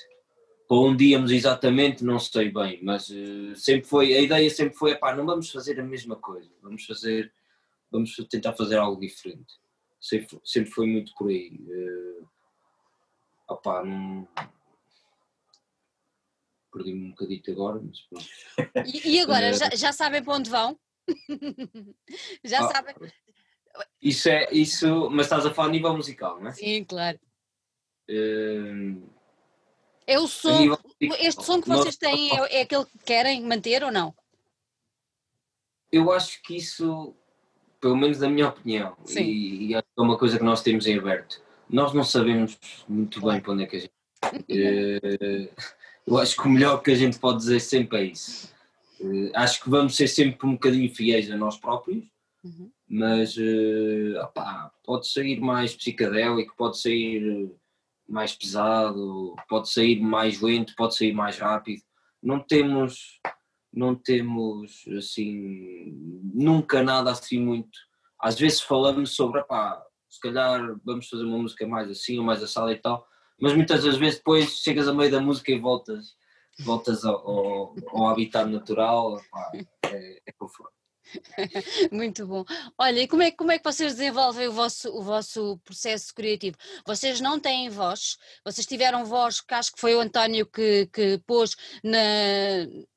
[0.67, 4.95] Para onde íamos exatamente, não sei bem, mas uh, sempre foi, a ideia sempre foi,
[4.95, 7.31] pá, não vamos fazer a mesma coisa, vamos fazer,
[7.91, 9.53] vamos tentar fazer algo diferente.
[9.99, 11.59] Sempre, sempre foi muito por aí.
[11.61, 12.27] Uh,
[13.47, 14.27] opá, não...
[16.71, 18.25] Perdi-me um bocadito agora, mas pronto.
[18.85, 20.79] E, e agora, já, já sabem para onde vão?
[22.43, 22.95] já ah, sabem,
[24.01, 26.51] isso é, isso, mas estás a falar a nível musical, não é?
[26.51, 27.19] Sim, claro.
[28.09, 29.01] Uh,
[30.05, 33.91] é o som, este som que vocês têm é, é, aquele que querem manter ou
[33.91, 34.13] não?
[35.89, 37.15] Eu acho que isso,
[37.79, 41.41] pelo menos na minha opinião, e, e, é uma coisa que nós temos em aberto,
[41.69, 43.93] nós não sabemos muito bem para onde é que a gente.
[44.25, 45.49] uh,
[46.05, 48.53] eu acho que o melhor que a gente pode dizer sempre é isso.
[48.99, 52.03] Uh, acho que vamos ser sempre um bocadinho fiéis a nós próprios.
[52.43, 57.51] Uhum mas uh, opá, pode sair mais psicadélico, pode sair
[58.07, 61.81] mais pesado, pode sair mais lento, pode sair mais rápido.
[62.21, 63.19] Não temos,
[63.73, 65.91] não temos assim,
[66.35, 67.79] nunca nada assim muito.
[68.19, 72.43] Às vezes falamos sobre, opá, se calhar vamos fazer uma música mais assim ou mais
[72.43, 73.07] assada e tal,
[73.41, 76.15] mas muitas das vezes depois chegas a meio da música e voltas,
[76.59, 79.51] voltas ao, ao, ao habitat natural, opá,
[79.87, 80.82] é, é conforme.
[81.91, 82.45] Muito bom.
[82.77, 86.57] Olha, e como é, como é que vocês desenvolvem o vosso, o vosso processo criativo?
[86.85, 91.19] Vocês não têm voz, vocês tiveram voz, que acho que foi o António que, que
[91.25, 91.99] pôs na,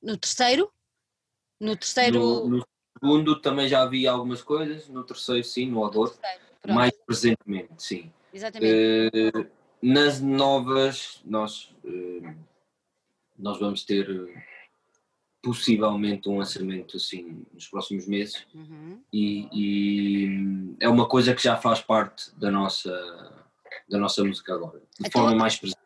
[0.03, 0.73] no terceiro?
[1.61, 2.19] No terceiro.
[2.19, 6.17] No, no, segundo também já havia algumas coisas, no terceiro sim, no odor,
[6.67, 8.13] mais presentemente, sim.
[8.33, 9.37] Exatamente.
[9.37, 9.51] Uh,
[9.83, 12.35] nas novas, nós, uh,
[13.39, 14.09] nós vamos ter
[15.47, 19.01] possivelmente um lançamento assim nos próximos meses uhum.
[19.13, 22.91] e, e, é uma coisa que já faz parte da nossa
[23.89, 25.79] da nossa música agora de então, forma mais presente.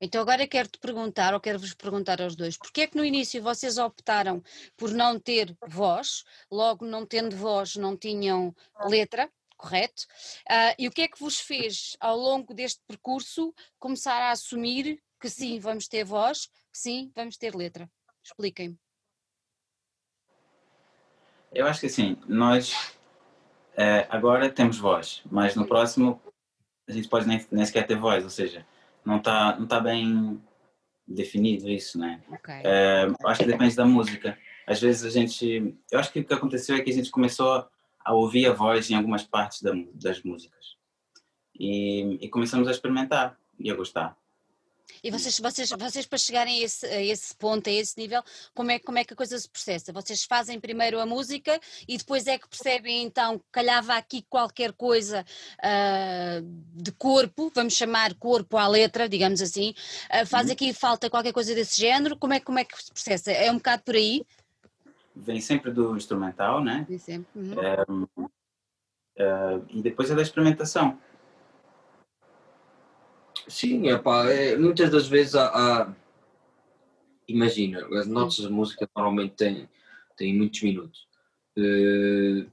[0.00, 3.78] Então agora quero-te perguntar, ou quero-vos perguntar aos dois, porque é que no início vocês
[3.78, 4.42] optaram
[4.76, 8.52] por não ter voz, logo não tendo voz não tinham
[8.86, 10.02] letra, correto?
[10.50, 15.00] Uh, e o que é que vos fez ao longo deste percurso começar a assumir
[15.20, 17.88] que sim, vamos ter voz, que sim, vamos ter letra?
[18.24, 18.76] Expliquem-me.
[21.54, 22.96] Eu acho que assim, nós
[23.76, 26.20] é, agora temos voz, mas no próximo
[26.88, 28.66] a gente pode nem, nem sequer ter voz, ou seja,
[29.04, 30.40] não está não tá bem
[31.06, 32.22] definido isso, né?
[32.32, 32.62] Okay.
[32.64, 34.38] É, acho que depende da música.
[34.66, 35.76] Às vezes a gente.
[35.90, 37.68] Eu acho que o que aconteceu é que a gente começou
[38.04, 40.76] a ouvir a voz em algumas partes da, das músicas.
[41.58, 44.16] E, e começamos a experimentar e a gostar.
[45.02, 48.22] E vocês, vocês, vocês para chegarem a esse, a esse ponto, a esse nível,
[48.54, 49.92] como é, como é que a coisa se processa?
[49.92, 54.72] Vocês fazem primeiro a música e depois é que percebem então que calhava aqui qualquer
[54.72, 55.24] coisa
[55.58, 56.42] uh,
[56.74, 59.74] de corpo, vamos chamar corpo à letra, digamos assim,
[60.10, 60.52] uh, faz uhum.
[60.52, 63.30] aqui falta qualquer coisa desse género, como é, como é que se processa?
[63.30, 64.24] É um bocado por aí?
[65.16, 66.84] Vem sempre do instrumental, né?
[66.88, 67.26] Vem sempre.
[67.34, 67.54] Uhum.
[67.60, 70.98] É, uh, e depois é da experimentação.
[73.46, 75.94] Sim, epá, é, muitas das vezes há, há
[77.28, 79.68] imagina, as notas da música normalmente têm,
[80.16, 81.06] têm muitos minutos.
[81.56, 82.50] Uh,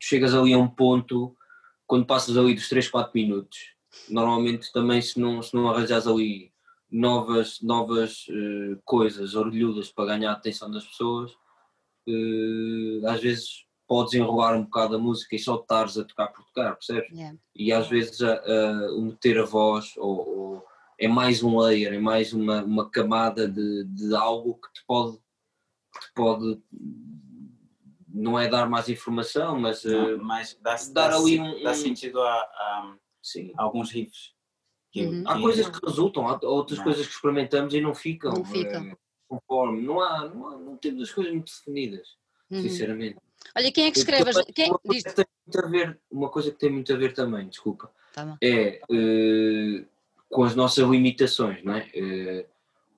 [0.00, 1.36] chegas ali a um ponto,
[1.86, 3.58] quando passas ali dos 3, 4 minutos,
[4.08, 6.52] normalmente também se não, se não arranjas ali
[6.90, 11.32] novas, novas uh, coisas orgulhudas para ganhar a atenção das pessoas,
[12.08, 16.44] uh, às vezes podes enrolar um bocado a música e só estares a tocar por
[16.46, 17.10] tocar, percebes?
[17.10, 17.36] Yeah.
[17.54, 20.66] E às vezes a, a, o meter a voz ou, ou,
[20.98, 25.16] é mais um layer, é mais uma, uma camada de, de algo que te pode,
[25.16, 26.60] que te pode
[28.16, 31.74] não é dar mais informação, mas, não, uh, mas dá, dar dá, ali um, dá
[31.74, 32.96] sentido a, a,
[33.56, 34.34] a alguns riffs.
[34.90, 35.22] Que, uhum.
[35.22, 36.84] que, há coisas que resultam, há outras não.
[36.84, 38.32] coisas que experimentamos e não ficam.
[38.32, 38.86] Não ficam.
[38.86, 38.96] É,
[39.28, 39.82] conforme.
[39.82, 42.08] Não há, não, há, não temos as coisas muito definidas,
[42.50, 42.62] uhum.
[42.62, 43.18] sinceramente.
[43.54, 44.30] Olha, quem é que escreve?
[44.30, 44.42] As...
[44.54, 44.70] Quem...
[44.70, 47.48] Uma, coisa que tem muito a ver, uma coisa que tem muito a ver também,
[47.48, 49.86] desculpa, tá é uh,
[50.28, 51.90] com as nossas limitações, não é?
[51.94, 52.46] Uh,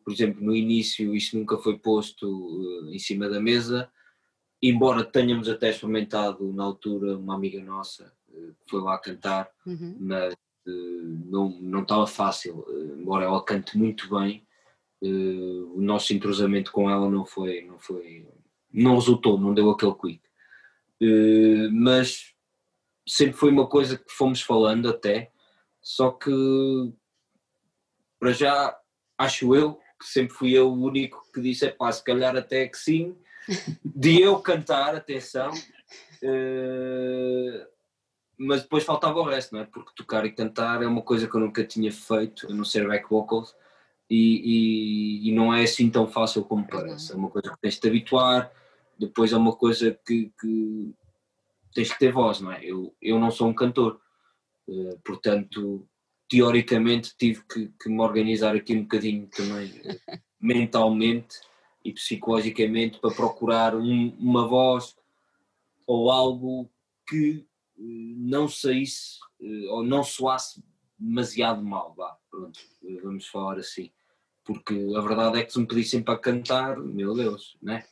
[0.05, 3.91] por exemplo, no início isto nunca foi posto uh, em cima da mesa,
[4.63, 9.97] embora tenhamos até experimentado na altura uma amiga nossa que foi lá cantar, uhum.
[9.99, 10.35] mas
[10.67, 12.65] não, não estava fácil,
[12.97, 14.47] embora ela cante muito bem,
[15.03, 18.29] o nosso entrosamento com ela não foi, não foi,
[18.73, 20.28] não resultou, não deu aquele clique.
[21.01, 22.35] Eh, mas
[23.07, 25.31] sempre foi uma coisa que fomos falando até,
[25.81, 26.31] só que
[28.19, 28.77] para já
[29.17, 32.69] acho eu que sempre fui eu o único que disse, é pá, se calhar até
[32.69, 33.17] que sim,
[33.85, 35.51] de eu cantar, atenção,
[36.23, 37.67] uh,
[38.37, 39.65] mas depois faltava o resto, não é?
[39.65, 42.87] Porque tocar e cantar é uma coisa que eu nunca tinha feito, a não ser
[42.87, 43.57] back vocals,
[44.09, 47.75] e, e, e não é assim tão fácil como parece, é uma coisa que tens
[47.75, 48.53] de te habituar,
[48.99, 50.95] depois é uma coisa que, que
[51.73, 52.65] tens que ter voz, não é?
[52.65, 54.01] Eu, eu não sou um cantor,
[54.67, 55.87] uh, portanto,
[56.29, 61.37] teoricamente tive que, que, me organizar aqui um bocadinho também uh, mentalmente
[61.85, 64.97] e psicologicamente para procurar um, uma voz
[65.87, 66.69] ou algo
[67.07, 69.19] que uh, não saísse
[69.71, 70.61] ou não soasse
[70.99, 72.59] demasiado mal, vá, pronto,
[73.05, 73.93] vamos falar assim.
[74.45, 77.85] Porque a verdade é que se me pedissem para cantar, meu Deus, né?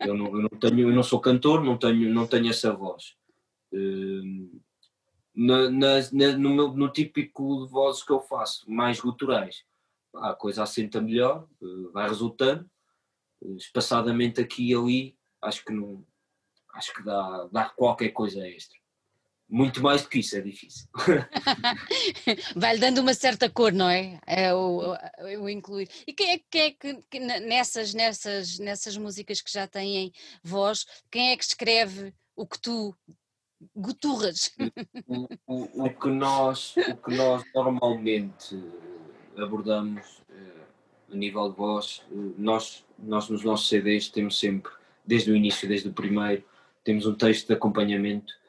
[0.00, 3.16] Eu não, eu não tenho, eu não sou cantor, não tenho, não tenho essa voz.
[3.72, 4.60] Uh,
[5.34, 9.64] na, na, no, meu, no típico de vozes que eu faço, mais guturais,
[10.16, 12.68] a coisa assenta melhor, uh, vai resultando.
[13.40, 16.04] Uh, espaçadamente aqui e ali, acho que não,
[16.74, 18.79] acho que dá, dá qualquer coisa extra.
[19.50, 20.88] Muito mais do que isso é difícil.
[22.54, 24.20] Vai-lhe dando uma certa cor, não é?
[24.24, 24.94] É o,
[25.40, 25.88] o incluir.
[26.06, 30.12] E quem é, quem é que, que, nessas, nessas, nessas músicas que já têm
[30.44, 32.94] voz, quem é que escreve o que tu
[33.74, 34.52] guturras?
[35.08, 38.56] O, o, o, que nós, o que nós normalmente
[39.36, 44.70] abordamos eh, a nível de voz, eh, nós, nós nos nossos CDs temos sempre,
[45.04, 46.44] desde o início, desde o primeiro,
[46.84, 48.39] temos um texto de acompanhamento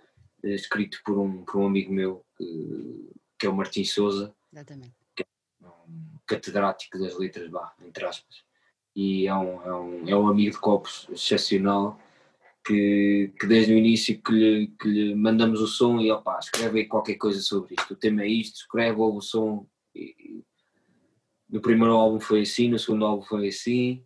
[0.44, 4.34] escrito por um, por um amigo meu, que, que é o Martim Souza,
[5.16, 8.44] que é um catedrático das letras, bah, entre aspas,
[8.96, 12.00] e é um, é, um, é um amigo de copos excepcional,
[12.66, 16.80] que, que desde o início que lhe, que lhe mandamos o som e opá, escreve
[16.80, 19.68] aí qualquer coisa sobre isto, o tema é isto, escreve o som.
[19.96, 20.44] E,
[21.50, 24.06] no primeiro álbum foi assim, no segundo álbum foi assim,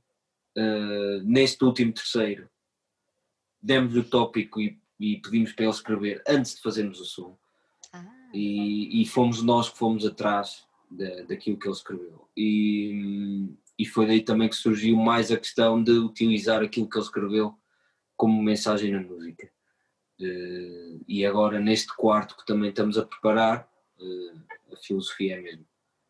[0.57, 2.49] uh, neste último terceiro
[3.65, 7.37] demos-lhe o tópico e e pedimos para ele escrever antes de fazermos o som.
[7.91, 8.05] Ah.
[8.33, 12.27] E, e, fomos nós que fomos atrás da, daquilo que ele escreveu.
[12.35, 17.05] E, e foi daí também que surgiu mais a questão de utilizar aquilo que ele
[17.05, 17.57] escreveu
[18.15, 19.49] como mensagem na música.
[20.19, 25.65] Uh, e agora neste quarto que também estamos a preparar, uh, a filosofia é mesmo.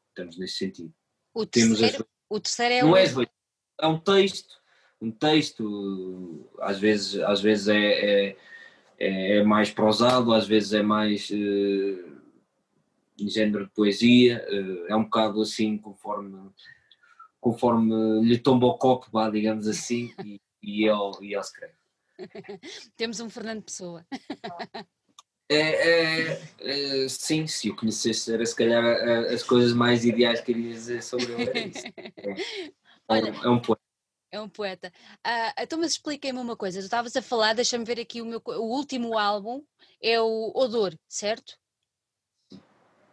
[0.10, 0.94] Estamos nesse sentido.
[1.34, 2.06] O terceiro, as...
[2.30, 2.98] o terceiro é Não o...
[2.98, 3.28] é,
[3.82, 4.62] é um texto,
[5.02, 8.38] um texto, às vezes, às vezes é, é
[9.00, 12.22] é, é mais prosado, às vezes é mais uh,
[13.20, 16.50] em género de poesia, uh, é um bocado assim conforme,
[17.40, 21.74] conforme lhe tomba o copo, vá, digamos assim, e, e, ele, e ele escreve.
[22.96, 24.06] Temos um Fernando Pessoa.
[25.48, 28.84] É, é, é, sim, se o conhecesse era se calhar
[29.32, 31.52] as coisas mais ideais que queria dizer sobre ele.
[31.52, 31.86] É, isso.
[32.18, 32.74] É,
[33.08, 33.85] Olha, é um poeta.
[34.32, 34.92] É um poeta.
[35.26, 36.80] Uh, então, mas expliquem-me uma coisa.
[36.80, 38.42] Tu estavas a falar, deixa-me ver aqui o meu.
[38.46, 39.64] O último álbum
[40.02, 41.58] é o Odor, certo?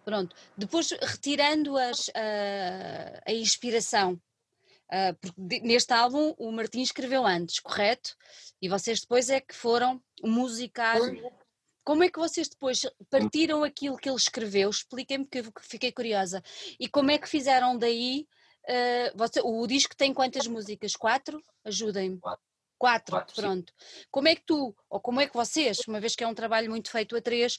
[0.04, 0.34] Pronto.
[0.56, 8.16] Depois, retirando as, uh, a inspiração, uh, porque neste álbum o Martim escreveu antes, correto?
[8.60, 10.98] E vocês depois é que foram musicar.
[11.84, 14.70] Como é que vocês depois partiram aquilo que ele escreveu?
[14.70, 16.42] Expliquem-me que eu fiquei curiosa.
[16.78, 18.26] E como é que fizeram daí
[18.68, 20.94] Uh, você, o disco tem quantas músicas?
[20.94, 21.42] Quatro?
[21.64, 22.18] Ajudem-me.
[22.18, 22.44] Quatro.
[22.78, 23.72] Quatro, Quatro, pronto.
[23.78, 24.04] Sim.
[24.10, 26.68] Como é que tu, ou como é que vocês, uma vez que é um trabalho
[26.68, 27.56] muito feito a três,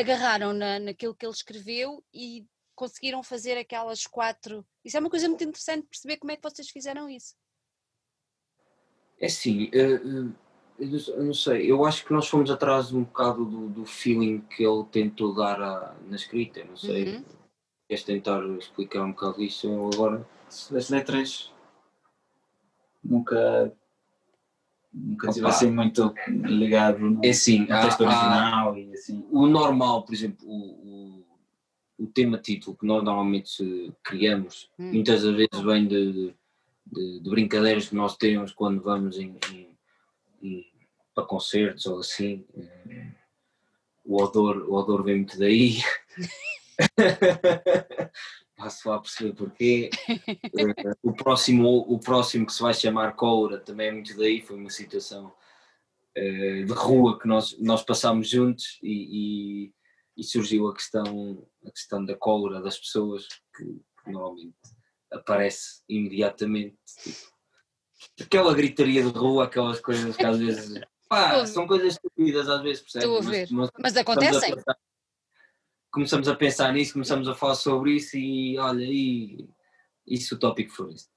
[0.00, 4.62] agarraram na, naquilo que ele escreveu e conseguiram fazer aquelas quatro?
[4.84, 7.34] Isso é uma coisa muito interessante perceber como é que vocês fizeram isso.
[9.18, 10.34] É sim, uh,
[10.78, 14.62] eu não sei, eu acho que nós fomos atrás um bocado do, do feeling que
[14.62, 17.16] ele tentou dar a, na escrita, não sei.
[17.16, 17.24] Uhum.
[17.90, 20.24] Queres tentar explicar um bocado isso agora?
[20.46, 21.52] As letras
[23.02, 23.72] nunca
[24.94, 29.26] Nunca estive assim muito ligado no é assim, texto original e assim.
[29.32, 31.24] O normal, por exemplo, o,
[31.98, 34.92] o, o tema título que nós normalmente criamos, hum.
[34.92, 36.32] muitas das vezes vem de,
[36.86, 39.76] de, de, brincadeiras que nós temos quando vamos em, em,
[40.40, 40.66] em,
[41.12, 42.44] para concertos ou assim.
[44.04, 45.78] O odor, o odor vem muito daí.
[48.56, 49.90] Passo a perceber porquê.
[50.08, 54.56] Eh, o, próximo, o próximo que se vai chamar Coura também é muito daí, foi
[54.56, 55.32] uma situação
[56.16, 59.74] uh, de rua que nós, nós passámos juntos e, e,
[60.16, 64.54] e, surgiu a questão, a questão da Coura das pessoas que, que normalmente
[65.10, 66.76] aparece imediatamente.
[67.02, 67.30] Tipo,
[68.20, 70.80] aquela gritaria de rua, aquelas coisas que às vezes.
[71.08, 73.08] Pá, são coisas estúpidas às vezes, percebes?
[73.08, 73.48] Estou a ver.
[73.50, 74.54] Mas, mas acontecem
[75.90, 79.48] começamos a pensar nisso, começamos a falar sobre isso e olha, e,
[80.06, 81.08] isso o tópico foi isso.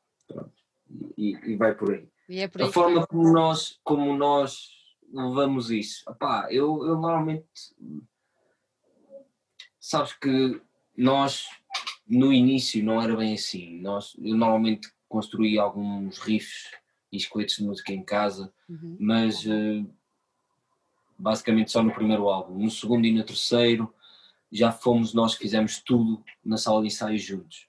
[1.18, 2.08] E, e, vai por aí.
[2.30, 4.70] É por a forma como nós, como nós
[5.12, 7.46] levamos isso, opá, eu, eu normalmente
[9.80, 10.62] sabes que
[10.96, 11.46] nós
[12.08, 13.80] no início não era bem assim.
[13.80, 16.72] Nós, eu normalmente construí alguns riffs
[17.12, 18.98] e esqueletos de música em casa, uhum.
[19.00, 19.88] mas uh,
[21.18, 22.58] basicamente só no primeiro álbum.
[22.58, 23.94] No segundo e no terceiro
[24.54, 27.68] já fomos nós que fizemos tudo na sala de ensaio juntos.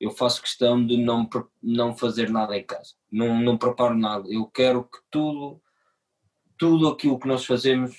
[0.00, 1.28] Eu faço questão de não,
[1.60, 4.28] não fazer nada em casa, não, não preparo nada.
[4.28, 5.60] Eu quero que tudo,
[6.56, 7.96] tudo aquilo que nós fazemos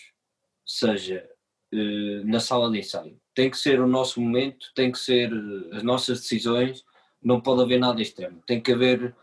[0.66, 1.30] seja
[1.74, 3.20] uh, na sala de ensaio.
[3.36, 6.86] Tem que ser o nosso momento, tem que ser eh, as nossas decisões,
[7.22, 8.44] não pode haver nada externo.
[8.46, 9.16] Tem que haver.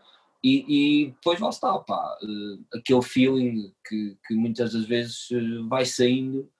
[0.43, 5.29] E, e depois lá está, pá, uh, aquele feeling que, que muitas das vezes
[5.69, 6.51] vai saindo,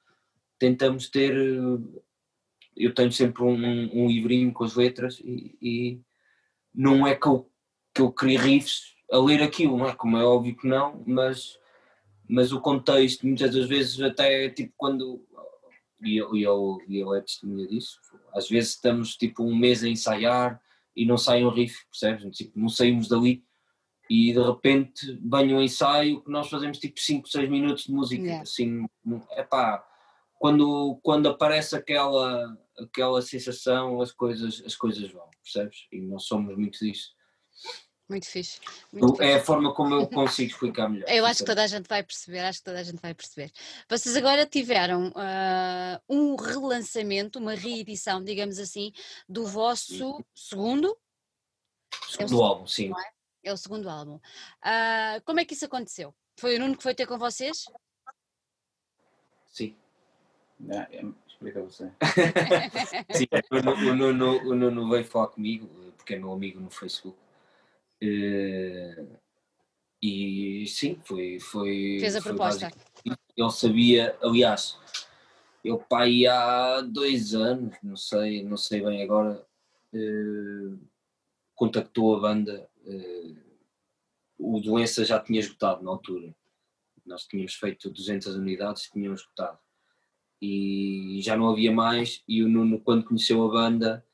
[0.58, 1.36] tentamos ter
[2.76, 6.02] eu tenho sempre um, um livrinho com as letras e, e,
[6.74, 7.50] não é que eu,
[7.94, 9.94] que eu crie riffs a ler aquilo, não é?
[9.94, 11.60] Como é óbvio que não, mas,
[12.28, 15.26] mas o contexto, muitas das vezes até tipo quando,
[16.02, 18.00] e eu, e eu, e eu é testemunha disso,
[18.34, 20.62] às vezes estamos tipo um mês a ensaiar
[20.96, 22.38] e não sai um riff, percebes?
[22.38, 23.44] Tipo, não saímos dali
[24.10, 28.22] e de repente vem um ensaio que nós fazemos tipo 5, 6 minutos de música,
[28.22, 28.42] yeah.
[28.42, 28.86] assim,
[29.32, 29.86] é pá,
[30.42, 35.86] quando, quando aparece aquela, aquela sensação, as coisas, as coisas vão, percebes?
[35.92, 37.12] E nós somos muito disso.
[38.10, 38.60] Muito fixe.
[38.92, 39.40] Muito é fixe.
[39.40, 41.08] a forma como eu consigo explicar melhor.
[41.08, 43.52] Eu acho que toda a gente vai perceber, acho que toda a gente vai perceber.
[43.88, 48.92] Vocês agora tiveram uh, um relançamento, uma reedição, digamos assim,
[49.30, 50.98] do vosso segundo?
[52.10, 52.92] Segundo é álbum, sim.
[53.44, 53.50] É?
[53.50, 53.54] é?
[53.54, 54.16] o segundo álbum.
[54.16, 56.16] Uh, como é que isso aconteceu?
[56.36, 57.66] Foi o Nuno que foi ter com vocês?
[59.46, 59.78] Sim.
[60.70, 61.92] É, explica você.
[63.12, 67.18] Sim, o Nuno, o Nuno veio falar comigo, porque é meu amigo no Facebook.
[68.02, 69.06] Eh,
[70.02, 71.40] e sim, foi.
[71.40, 72.72] foi Fez a foi proposta.
[73.38, 74.78] Ele sabia, aliás,
[75.64, 79.46] eu pai há dois anos, não sei, não sei bem agora,
[79.94, 80.78] eh,
[81.56, 82.70] contactou a banda.
[82.86, 83.36] Eh,
[84.38, 86.36] o Doença já tinha esgotado na altura.
[87.06, 89.60] Nós tínhamos feito 200 unidades, tínhamos esgotado
[90.42, 94.06] e já não havia mais e o Nuno quando conheceu a banda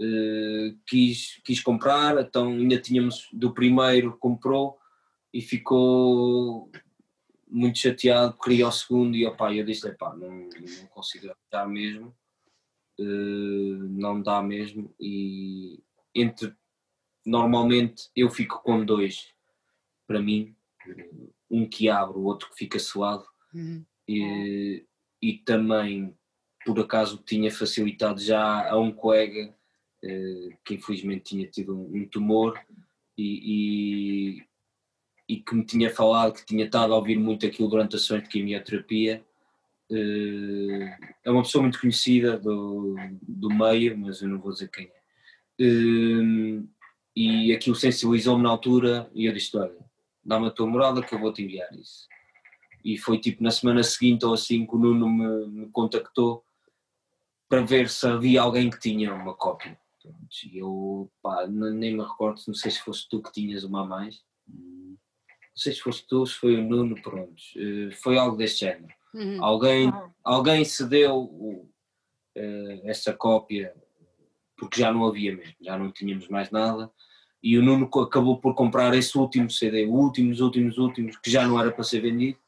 [0.00, 4.78] uh, quis, quis comprar, então ainda tínhamos do primeiro comprou
[5.32, 6.70] e ficou
[7.48, 12.14] muito chateado, queria o segundo e opa, eu disse, pá, não, não consigo dar mesmo,
[13.00, 15.82] uh, não dá mesmo e
[16.14, 16.54] entre
[17.26, 19.34] normalmente eu fico com dois
[20.06, 20.54] para mim,
[21.50, 23.84] um que abre, o outro que fica suado uhum.
[24.06, 24.84] e,
[25.24, 26.14] e também
[26.66, 29.54] por acaso tinha facilitado já a um colega
[30.02, 32.60] eh, que infelizmente tinha tido um, tumor
[33.16, 34.46] e, e,
[35.26, 38.24] e, que me tinha falado que tinha estado a ouvir muito aquilo durante a sessões
[38.24, 39.24] de quimioterapia.
[39.90, 44.86] Eh, é uma pessoa muito conhecida do, do meio, mas eu não vou dizer quem
[44.86, 45.00] é.
[45.58, 46.62] Eh,
[47.16, 49.74] e aquilo sensibilizou-me na altura e eu disse: Olha,
[50.22, 52.08] dá-me a tua morada que eu vou te enviar isso
[52.84, 56.44] e foi tipo na semana seguinte ou assim que o Nuno me, me contactou
[57.48, 59.78] para ver se havia alguém que tinha uma cópia.
[60.44, 63.86] E eu pá, nem me recordo, não sei se fosse tu que tinhas uma a
[63.86, 64.22] mais.
[64.46, 64.98] Não
[65.56, 67.42] sei se fosse tu, se foi o Nuno, pronto.
[67.56, 68.92] Eh, foi algo deste género.
[69.14, 69.42] Uhum.
[69.42, 71.70] Alguém, alguém cedeu uh,
[72.82, 73.72] essa cópia
[74.56, 76.90] porque já não havia mesmo, já não tínhamos mais nada.
[77.42, 81.30] E o Nuno acabou por comprar esse último CD, o último, os últimos, últimos, que
[81.30, 82.38] já não era para ser vendido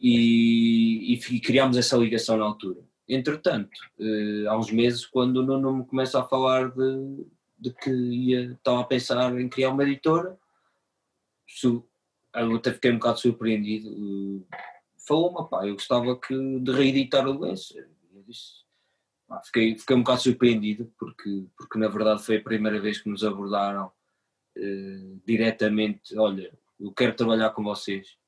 [0.00, 2.80] e, e, criámos essa ligação na altura.
[3.08, 7.26] Entretanto, eh, há uns meses, quando o Nuno me começa a falar de,
[7.58, 10.38] de que ia, estava a pensar em criar uma editora,
[11.46, 11.86] su,
[12.34, 14.44] eu até fiquei um bocado surpreendido.
[15.06, 17.78] Falou-me, pá, eu gostava que, de reeditar o lenço.
[17.78, 18.64] Eu disse,
[19.28, 23.08] pá, fiquei, fiquei um bocado surpreendido, porque, porque na verdade foi a primeira vez que
[23.08, 23.86] nos abordaram
[24.56, 28.18] uh, diretamente: olha, eu quero trabalhar com vocês.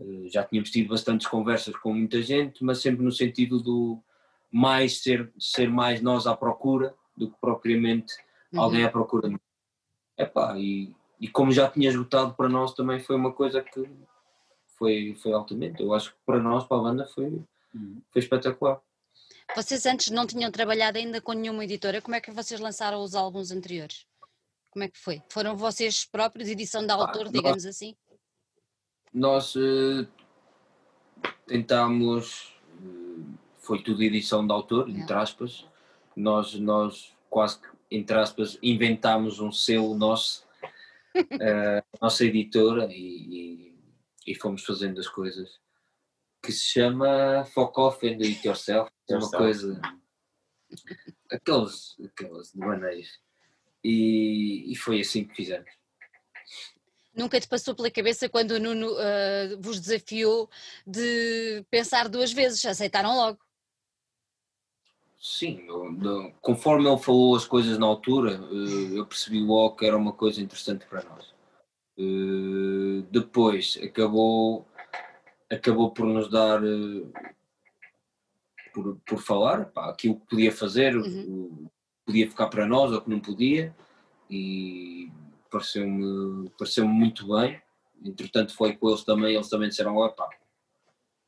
[0.00, 4.02] Uh, já tínhamos tido bastantes conversas com muita gente, mas sempre no sentido do
[4.50, 8.14] mais ser, ser mais nós à procura do que propriamente
[8.52, 8.62] uhum.
[8.62, 9.38] alguém à procura de
[10.16, 13.88] Epá, e, e como já tinha esgotado para nós também foi uma coisa que
[14.76, 15.82] foi, foi altamente.
[15.82, 17.42] Eu acho que para nós, para a banda, foi,
[17.74, 18.02] uhum.
[18.10, 18.80] foi espetacular.
[19.54, 23.14] Vocês antes não tinham trabalhado ainda com nenhuma editora, como é que vocês lançaram os
[23.14, 24.06] álbuns anteriores?
[24.70, 25.22] Como é que foi?
[25.28, 27.96] Foram vocês próprios, edição de autor, ah, digamos nós, assim?
[29.12, 30.06] Nós uh,
[31.46, 35.66] tentámos, uh, foi tudo edição de autor, entre aspas,
[36.14, 40.46] nós, nós quase que, entre aspas, inventámos um selo nosso,
[41.16, 43.78] uh, nossa editora, e, e,
[44.28, 45.60] e, fomos fazendo as coisas,
[46.40, 49.80] que se chama Fuck Off and Do It Yourself, é uma coisa,
[51.32, 53.18] aqueles, aqueles de maneiras,
[53.82, 55.79] e, e foi assim que fizemos.
[57.14, 60.48] Nunca te passou pela cabeça quando o Nuno uh, vos desafiou
[60.86, 63.38] de pensar duas vezes, aceitaram logo?
[65.20, 69.94] Sim, eu, conforme ele falou as coisas na altura, eh, eu percebi logo que era
[69.94, 71.34] uma coisa interessante para nós.
[71.98, 74.66] Eh, depois acabou,
[75.50, 76.62] acabou por nos dar,
[78.72, 81.68] por, por falar, pá, aquilo que podia fazer, uhum.
[82.06, 83.76] podia ficar para nós ou que não podia,
[84.30, 85.12] e
[85.50, 87.60] pareceu-me pareceu muito bem.
[88.04, 90.28] Entretanto, foi com eles também, eles também disseram: pá,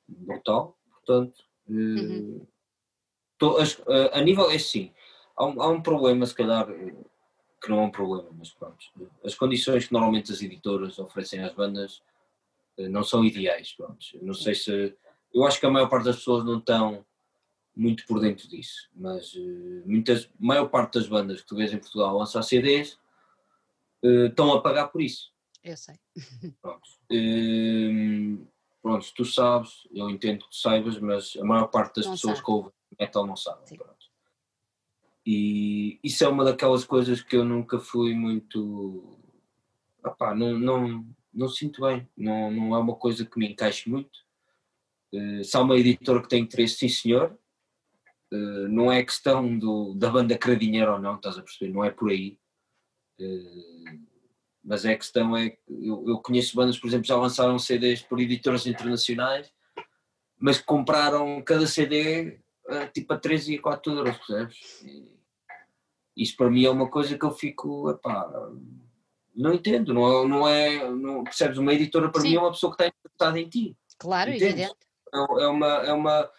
[0.08, 1.44] brutal, portanto.
[1.68, 2.46] Uhum
[4.12, 4.92] a nível, é assim,
[5.36, 8.84] há um, há um problema, se calhar, que não é um problema, mas pronto.
[9.24, 12.02] As condições que normalmente as editoras oferecem às bandas
[12.78, 13.98] eh, não são ideais, pronto.
[14.20, 14.94] Não sei se.
[15.34, 17.04] Eu acho que a maior parte das pessoas não estão
[17.74, 21.72] muito por dentro disso, mas eh, muitas, a maior parte das bandas que tu vês
[21.72, 22.98] em Portugal lançar CDs
[24.04, 25.30] eh, estão a pagar por isso.
[25.62, 25.94] Eu sei.
[26.60, 26.88] Pronto.
[28.82, 32.38] pronto, tu sabes, eu entendo que tu saibas, mas a maior parte das não pessoas
[32.38, 32.44] sabe.
[32.44, 33.78] que ouvem metal não sabem.
[35.24, 39.18] E isso é uma daquelas coisas que eu nunca fui muito.
[40.04, 44.18] Opá, não, não, não sinto bem, não, não é uma coisa que me encaixe muito.
[45.14, 47.38] Uh, se há uma editora que tem interesse, sim senhor,
[48.32, 51.72] uh, não é questão do, da banda querer dinheiro ou não, estás a perceber?
[51.72, 52.36] Não é por aí.
[53.20, 54.12] Uh,
[54.64, 58.02] mas é a questão é que eu, eu, conheço bandas, por exemplo, já lançaram CDs
[58.02, 59.52] por editoras internacionais,
[60.38, 62.38] mas compraram cada CD
[62.92, 64.82] tipo a 3 e a 4 euros, percebes?
[64.82, 65.12] E
[66.16, 68.30] isso para mim é uma coisa que eu fico, epá,
[69.34, 71.58] não entendo, não, não é, não, percebes?
[71.58, 72.28] Uma editora para Sim.
[72.28, 73.76] mim é uma pessoa que está interessada em ti.
[73.98, 74.74] Claro, evidente.
[75.12, 76.30] É, é, uma, é, uma,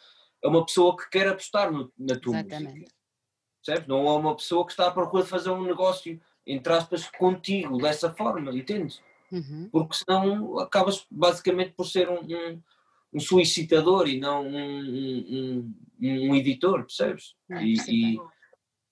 [0.43, 2.73] é uma pessoa que quer apostar no, na tua Exatamente.
[2.73, 2.91] música.
[3.65, 3.87] Percebes?
[3.87, 7.77] Não é uma pessoa que está à procura de fazer um negócio, entre aspas, contigo,
[7.77, 9.01] dessa forma, entendes?
[9.31, 9.69] Uhum.
[9.71, 12.61] Porque senão acabas basicamente por ser um, um,
[13.13, 17.35] um solicitador e não um, um, editor, percebes?
[17.49, 18.19] e,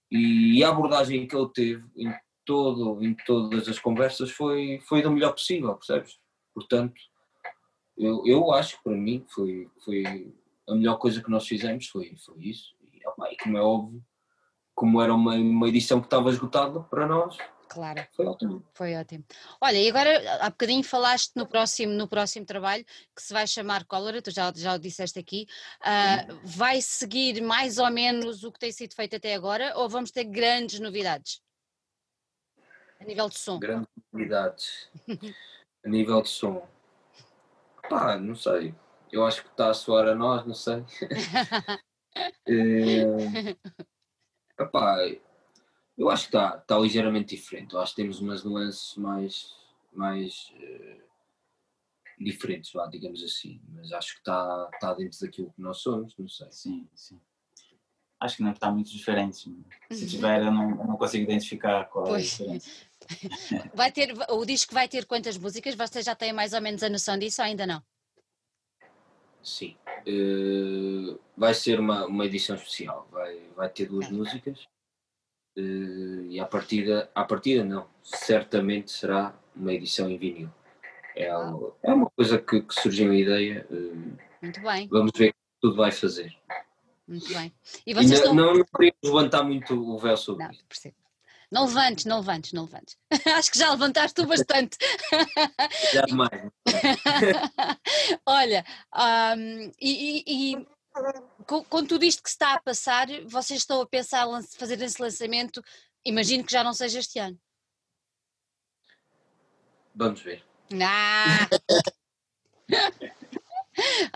[0.09, 2.13] e, e, a abordagem que ele teve em,
[2.45, 6.19] todo, em todas as conversas foi, foi do melhor possível, percebes?
[6.53, 6.99] Portanto,
[7.97, 10.33] eu, eu acho que para mim foi, foi
[10.67, 12.75] a melhor coisa que nós fizemos foi, foi isso.
[12.93, 14.03] E, opa, e como é óbvio,
[14.75, 17.37] como era uma, uma edição que estava esgotada para nós,
[17.71, 18.05] Claro.
[18.11, 18.65] Foi ótimo.
[18.73, 19.23] Foi ótimo.
[19.61, 22.83] Olha, e agora há bocadinho falaste no próximo, no próximo trabalho
[23.15, 25.47] que se vai chamar Cólera, tu já, já o disseste aqui.
[25.79, 30.11] Uh, vai seguir mais ou menos o que tem sido feito até agora ou vamos
[30.11, 31.41] ter grandes novidades?
[32.99, 33.57] A nível de som.
[33.57, 34.89] Grandes novidades.
[35.85, 36.67] a nível de som.
[37.89, 38.75] Pá, não sei.
[39.13, 40.83] Eu acho que está a soar a nós, não sei.
[42.45, 43.55] é,
[44.61, 44.97] epá,
[45.97, 47.73] eu acho que está, está ligeiramente diferente.
[47.73, 49.53] Eu acho que temos umas nuances mais,
[49.93, 51.01] mais uh,
[52.19, 53.61] diferentes, vá, digamos assim.
[53.69, 56.47] Mas acho que está, está dentro daquilo que nós somos, não sei.
[56.51, 57.19] Sim, sim.
[58.19, 59.51] Acho que não está muito diferente.
[59.89, 62.39] Se tiver, eu não, eu não consigo identificar qual pois.
[62.39, 62.91] é a diferença.
[63.73, 65.73] Vai ter, o disco vai ter quantas músicas?
[65.73, 67.83] Você já tem mais ou menos a noção disso ou ainda não?
[69.43, 69.75] Sim.
[70.07, 73.07] Uh, vai ser uma, uma edição especial.
[73.11, 74.67] Vai, vai ter duas músicas.
[75.57, 80.49] Uh, e à partida, à partida não, certamente será uma edição em vinil.
[81.15, 83.67] É, algo, é uma coisa que, que surgiu a ideia.
[83.69, 84.87] Uh, muito bem.
[84.87, 86.35] Vamos ver o que tudo vai fazer.
[87.07, 87.53] Muito bem.
[87.85, 88.33] E vocês e estão...
[88.33, 90.63] não, não queríamos levantar muito o véu sobre não, isso.
[90.67, 90.95] Percebo.
[91.51, 92.97] Não levantes, não levantes, não levantes.
[93.35, 94.77] Acho que já levantaste tu bastante.
[95.93, 96.49] Já demais.
[98.25, 100.67] Olha, um, e, e, e
[101.45, 104.25] com, com, tudo isto que se está a passar, vocês estão a pensar
[104.57, 105.61] fazer esse lançamento,
[106.05, 107.37] imagino que já não seja este ano.
[109.93, 110.41] Vamos ver.
[110.81, 111.49] Ah.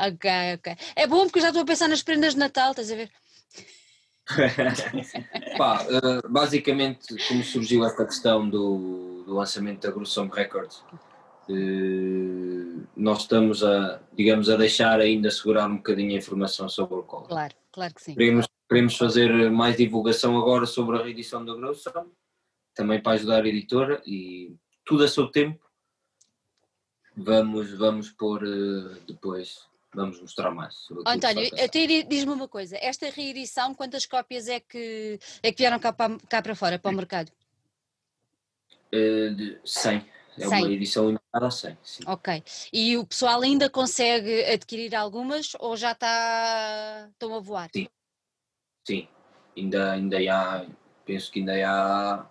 [0.07, 0.77] ok, ok.
[0.95, 3.11] É bom porque eu já estou a pensar nas prendas de Natal, estás a ver?
[5.57, 10.83] Pá, uh, basicamente, como surgiu esta questão do, do lançamento da Grussome Records,
[11.49, 17.03] uh, nós estamos a, digamos, a deixar ainda segurar um bocadinho a informação sobre o
[17.03, 17.27] colo.
[17.27, 18.15] Claro, claro que sim.
[18.15, 22.11] Queremos, queremos fazer mais divulgação agora sobre a reedição da Grussome,
[22.73, 25.63] também para ajudar a editora e tudo a seu tempo.
[27.15, 30.75] Vamos, vamos pôr uh, depois vamos mostrar mais.
[31.05, 35.93] António, até diz-me uma coisa, esta reedição, quantas cópias é que, é que vieram cá
[35.93, 37.31] para, cá para fora, para o mercado?
[38.93, 40.05] Uh, de 100.
[40.37, 40.47] É 100.
[40.47, 41.77] uma edição limitada a 100.
[41.81, 42.03] Sim.
[42.07, 42.43] Ok.
[42.73, 47.69] E o pessoal ainda consegue adquirir algumas ou já está, estão a voar?
[47.73, 47.87] Sim.
[48.85, 49.07] Sim.
[49.55, 50.65] Ainda, ainda há,
[51.05, 52.25] penso que ainda há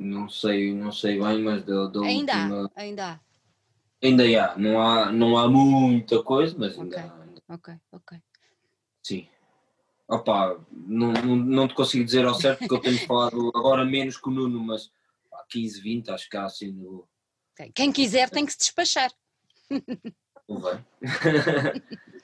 [0.00, 2.70] não sei, não sei bem, mas da, da ainda última...
[2.74, 3.20] há, ainda há.
[4.02, 7.10] Ainda há, não há, não há muita coisa, mas ainda okay.
[7.10, 7.54] há.
[7.54, 8.18] Ok, ok.
[9.02, 9.28] Sim.
[10.08, 14.16] Opa, não, não, não te consigo dizer ao certo porque eu tenho falado agora menos
[14.16, 14.90] com o Nuno, mas
[15.32, 17.08] há 15, 20, acho que há assim no.
[17.74, 19.12] Quem quiser tem que se despachar.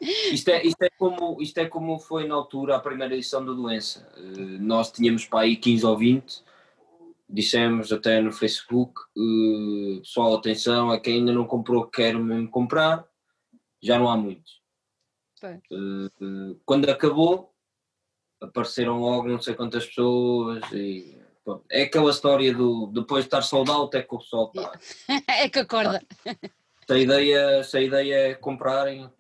[0.01, 3.53] Isto, é, isto, é como, isto é como foi na altura a primeira edição da
[3.53, 4.07] doença.
[4.16, 6.45] Uh, nós tínhamos para aí 15 ou 20
[7.29, 13.07] dissemos até no Facebook, uh, pessoal, atenção, a quem ainda não comprou, quero mesmo comprar,
[13.83, 14.61] já não há muitos.
[15.45, 17.55] Uh, quando acabou,
[18.41, 21.64] apareceram logo não sei quantas pessoas e pronto.
[21.70, 24.79] é aquela história do depois de estar soldado é que o pessoal está.
[25.29, 26.03] é que acorda.
[26.87, 29.11] Se a ideia, se a ideia é comprarem,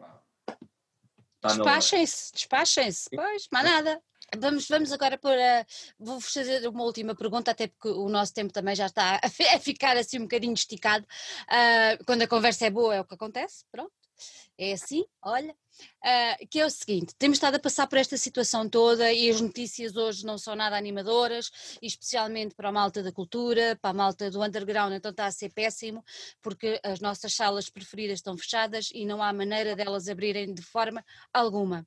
[1.40, 4.02] tá despachem-se, despachem-se, pois, mais nada.
[4.34, 5.66] Vamos, vamos agora para.
[5.98, 9.96] Vou-vos fazer uma última pergunta, até porque o nosso tempo também já está a ficar
[9.96, 11.06] assim um bocadinho esticado.
[11.44, 13.92] Uh, quando a conversa é boa, é o que acontece, pronto.
[14.58, 15.54] É assim, olha.
[16.02, 19.40] Uh, que é o seguinte: temos estado a passar por esta situação toda e as
[19.40, 21.50] notícias hoje não são nada animadoras,
[21.82, 25.52] especialmente para a malta da cultura, para a malta do underground, então está a ser
[25.52, 26.02] péssimo,
[26.40, 31.04] porque as nossas salas preferidas estão fechadas e não há maneira delas abrirem de forma
[31.32, 31.86] alguma.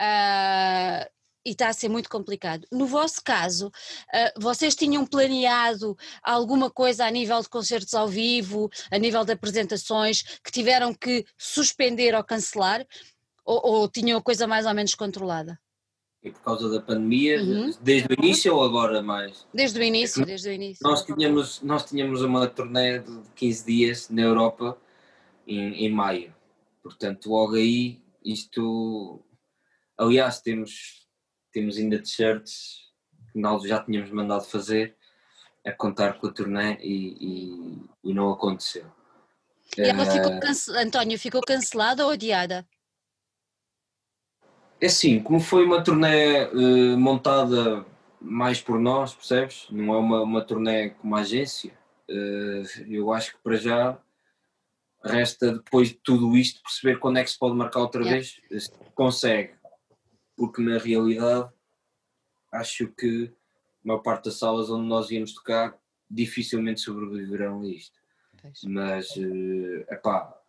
[0.00, 1.17] Uh,
[1.48, 2.66] e está a ser muito complicado.
[2.70, 8.70] No vosso caso, uh, vocês tinham planeado alguma coisa a nível de concertos ao vivo,
[8.90, 12.86] a nível de apresentações, que tiveram que suspender ou cancelar,
[13.44, 15.58] ou, ou tinham a coisa mais ou menos controlada?
[16.22, 17.72] E por causa da pandemia, uhum.
[17.80, 19.46] desde o início ou agora mais?
[19.54, 20.86] Desde o início, desde o início.
[20.86, 24.76] Nós tínhamos, nós tínhamos uma turnê de 15 dias na Europa
[25.46, 26.34] em, em maio.
[26.82, 29.24] Portanto, logo aí, isto.
[29.96, 31.07] Aliás, temos
[31.58, 32.88] temos ainda t-shirts
[33.32, 34.96] que nós já tínhamos mandado fazer
[35.66, 38.86] a contar com a turnê e, e, e não aconteceu.
[39.76, 40.70] E ela ficou uh, cance...
[40.70, 42.64] António, ficou cancelada ou adiada?
[44.80, 47.84] É assim, como foi uma turnê uh, montada
[48.20, 49.66] mais por nós, percebes?
[49.68, 51.76] Não é uma, uma turnê com uma agência.
[52.08, 53.98] Uh, eu acho que para já
[55.04, 58.16] resta depois de tudo isto perceber quando é que se pode marcar outra yeah.
[58.16, 58.40] vez.
[58.62, 59.57] Se consegue
[60.38, 61.52] porque na realidade
[62.52, 63.34] acho que
[63.84, 65.76] a maior parte das salas onde nós íamos tocar
[66.08, 67.98] dificilmente sobreviverão a isto.
[68.64, 70.40] Mas, uh, epá,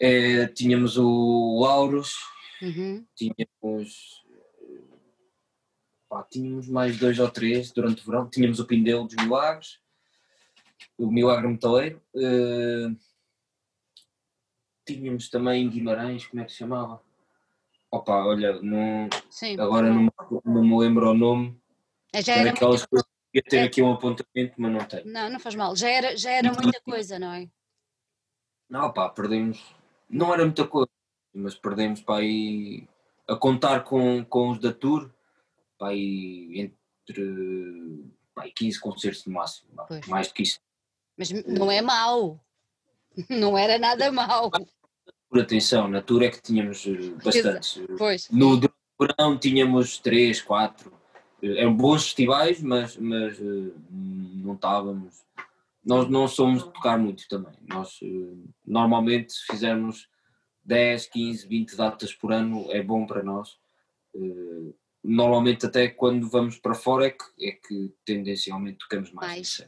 [0.00, 2.16] é, tínhamos o Lauros,
[2.60, 3.06] uhum.
[3.14, 4.24] tínhamos,
[6.28, 9.78] tínhamos mais dois ou três durante o verão, tínhamos o Pindelo dos Milagres,
[10.98, 12.96] o Milagre Metaleiro, uh,
[14.84, 17.00] tínhamos também Guimarães, como é que se chamava?
[17.94, 20.12] Opa, olha, não, Sim, agora não,
[20.44, 21.56] não, me lembro o nome.
[22.12, 23.62] É, já era aquelas coisas que ia ter é.
[23.62, 25.06] aqui um apontamento, mas não tenho.
[25.06, 25.76] Não, não faz mal.
[25.76, 27.48] Já era, já era muita coisa, não é?
[28.68, 29.76] Não, pá, perdemos.
[30.10, 30.90] Não era muita coisa,
[31.32, 32.88] mas perdemos para aí
[33.28, 35.08] a contar com, com os da Tour,
[35.78, 36.72] para aí
[37.06, 39.68] entre aí 15 concertos no máximo,
[40.08, 40.58] mais do que isso.
[41.16, 42.40] Mas não é mau.
[43.30, 44.50] Não era nada mau
[45.34, 47.82] por atenção, na tour é que tínhamos eh, bastantes.
[47.98, 48.30] Pois.
[48.30, 48.60] No
[49.00, 50.92] verão tínhamos três, quatro.
[51.42, 55.24] Eh, eram bons festivais, mas, mas eh, não estávamos.
[55.84, 57.52] Nós não somos de tocar muito também.
[57.68, 57.98] Nós
[58.64, 60.08] normalmente se fizermos
[60.64, 63.58] 10, 15, 20 datas por ano é bom para nós.
[65.02, 69.28] normalmente até quando vamos para fora é que, é que tendencialmente tocamos mais.
[69.58, 69.66] Mais.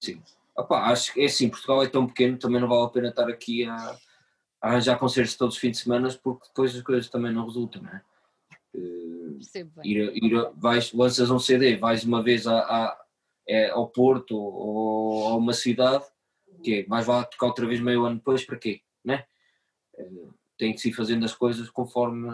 [0.00, 0.22] Sim.
[0.56, 3.28] Opa, acho que é assim, Portugal é tão pequeno, também não vale a pena estar
[3.28, 3.98] aqui a, a
[4.60, 7.90] arranjar concertos todos os fins de semana porque depois as coisas também não resultam, não
[7.90, 8.02] é?
[8.74, 9.38] Uh,
[9.82, 13.04] ir, ir, vais, lanças um CD, vais uma vez a, a,
[13.48, 16.04] é, ao Porto ou a uma cidade,
[16.62, 18.82] que é, vais lá tocar outra vez meio ano depois, para quê?
[19.04, 19.24] Né?
[19.98, 22.28] Uh, tem que se ir fazendo as coisas conforme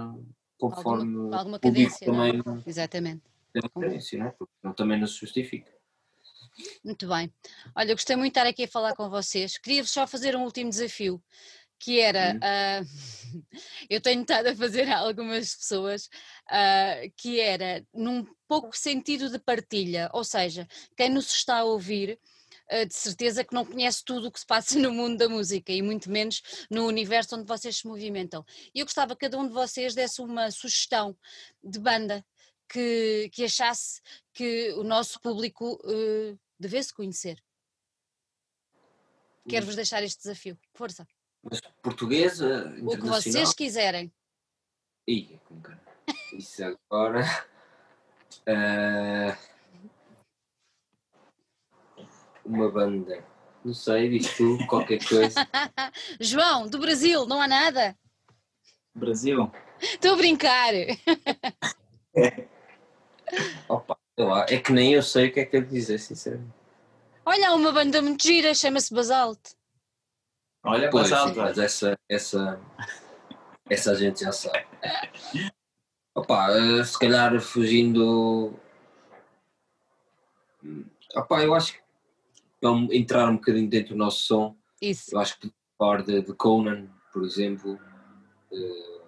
[0.58, 2.62] conforme alguma, alguma cadência, também não?
[2.66, 3.22] Exatamente.
[3.52, 4.30] Tem uma cadência, não é?
[4.30, 5.72] Porque também não se justifica.
[6.82, 7.32] Muito bem.
[7.74, 9.58] Olha, gostei muito de estar aqui a falar com vocês.
[9.58, 11.22] Queria-vos só fazer um último desafio,
[11.78, 12.86] que era, uh,
[13.90, 16.06] eu tenho estado a fazer a algumas pessoas,
[16.50, 20.66] uh, que era num pouco sentido de partilha, ou seja,
[20.96, 22.18] quem nos está a ouvir,
[22.72, 25.72] uh, de certeza que não conhece tudo o que se passa no mundo da música
[25.72, 28.44] e muito menos no universo onde vocês se movimentam.
[28.74, 31.16] E eu gostava que cada um de vocês desse uma sugestão
[31.62, 32.24] de banda
[32.68, 34.00] que, que achasse
[34.32, 35.80] que o nosso público
[36.58, 37.40] devesse conhecer.
[39.48, 39.76] Quero-vos hum.
[39.76, 40.58] deixar este desafio.
[40.74, 41.06] Força.
[41.48, 44.12] Mas portuguesa, O que vocês quiserem.
[45.08, 45.38] Ih,
[46.32, 47.24] isso agora.
[48.48, 49.36] Uh,
[52.44, 53.24] uma banda.
[53.64, 55.40] Não sei, diz tu, qualquer coisa.
[56.20, 57.96] João, do Brasil, não há nada?
[58.94, 59.50] Brasil?
[59.80, 60.72] Estou a brincar.
[63.68, 66.54] Opa, lá, é que nem eu sei o que é que eu dizer, sinceramente.
[67.24, 69.50] Olha, há uma banda muito gira, chama-se Basalto.
[70.66, 71.38] Olha, pois, Basalto.
[71.38, 72.60] Mas essa, essa,
[73.68, 74.66] essa a gente já sabe.
[76.14, 78.54] Opa, eh, se calhar fugindo.
[81.14, 81.80] Opa, eu acho que
[82.60, 84.56] vamos entrar um bocadinho dentro do nosso som.
[84.82, 85.14] Isso.
[85.14, 87.78] Eu acho que falar de, de Conan, por exemplo,
[88.52, 89.00] eh,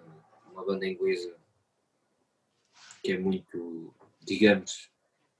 [0.51, 1.35] uma banda inglesa
[3.03, 3.93] que é muito
[4.29, 4.91] digamos,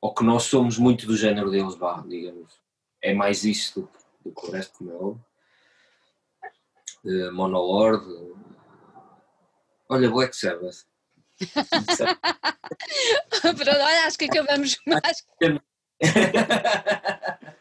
[0.02, 2.60] ou que nós somos muito do género deles, vá, digamos.
[3.02, 3.82] É mais isto
[4.24, 5.26] do, do que o resto, como é óbvio.
[7.04, 8.06] Uh, Monolord.
[9.90, 10.86] Olha, Black Sabbath.
[13.42, 14.78] Pronto, olha, acho que acabamos.
[15.04, 15.62] Acho que...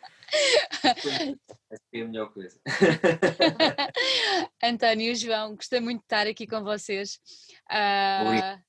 [1.71, 2.61] Acho que é a melhor coisa.
[4.63, 7.19] António e João, gostei muito de estar aqui com vocês.
[7.71, 8.61] Uh,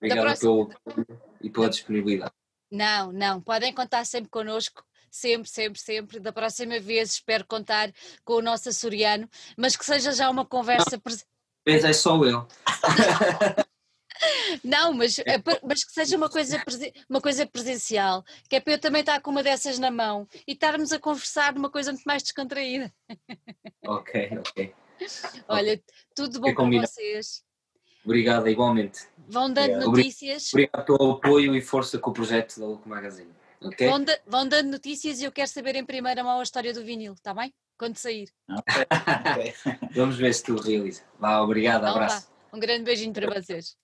[0.00, 0.68] Obrigado próxima...
[0.68, 0.70] pelo
[1.40, 2.32] e pela disponibilidade.
[2.70, 4.84] Não, não, podem contar sempre connosco,
[5.14, 6.20] sempre, sempre, sempre.
[6.20, 7.92] Da próxima vez espero contar
[8.24, 11.00] com o nosso açoriano, mas que seja já uma conversa.
[11.66, 12.46] Mas é só eu.
[14.62, 16.62] Não, mas, é mas que seja uma coisa,
[17.10, 20.52] uma coisa presencial, que é para eu também estar com uma dessas na mão e
[20.52, 22.92] estarmos a conversar de uma coisa muito mais descontraída.
[23.86, 24.74] Ok, ok.
[25.46, 25.82] Olha,
[26.14, 27.44] tudo bom com vocês.
[28.02, 29.00] Obrigada, igualmente.
[29.28, 29.90] Vão dando Obrigado.
[29.90, 30.48] notícias.
[30.54, 33.30] Obrigado pelo apoio e força com o projeto da Loco Magazine.
[33.64, 33.88] Okay?
[33.88, 36.84] Vão, da, vão, dando notícias e eu quero saber em primeira mão a história do
[36.84, 37.52] vinil, está bem?
[37.78, 38.28] Quando sair.
[39.26, 39.54] Okay.
[39.94, 41.02] Vamos ver se tu realiza.
[41.18, 42.28] Vá, obrigado, então abraço.
[42.52, 43.76] Um grande beijinho para vocês.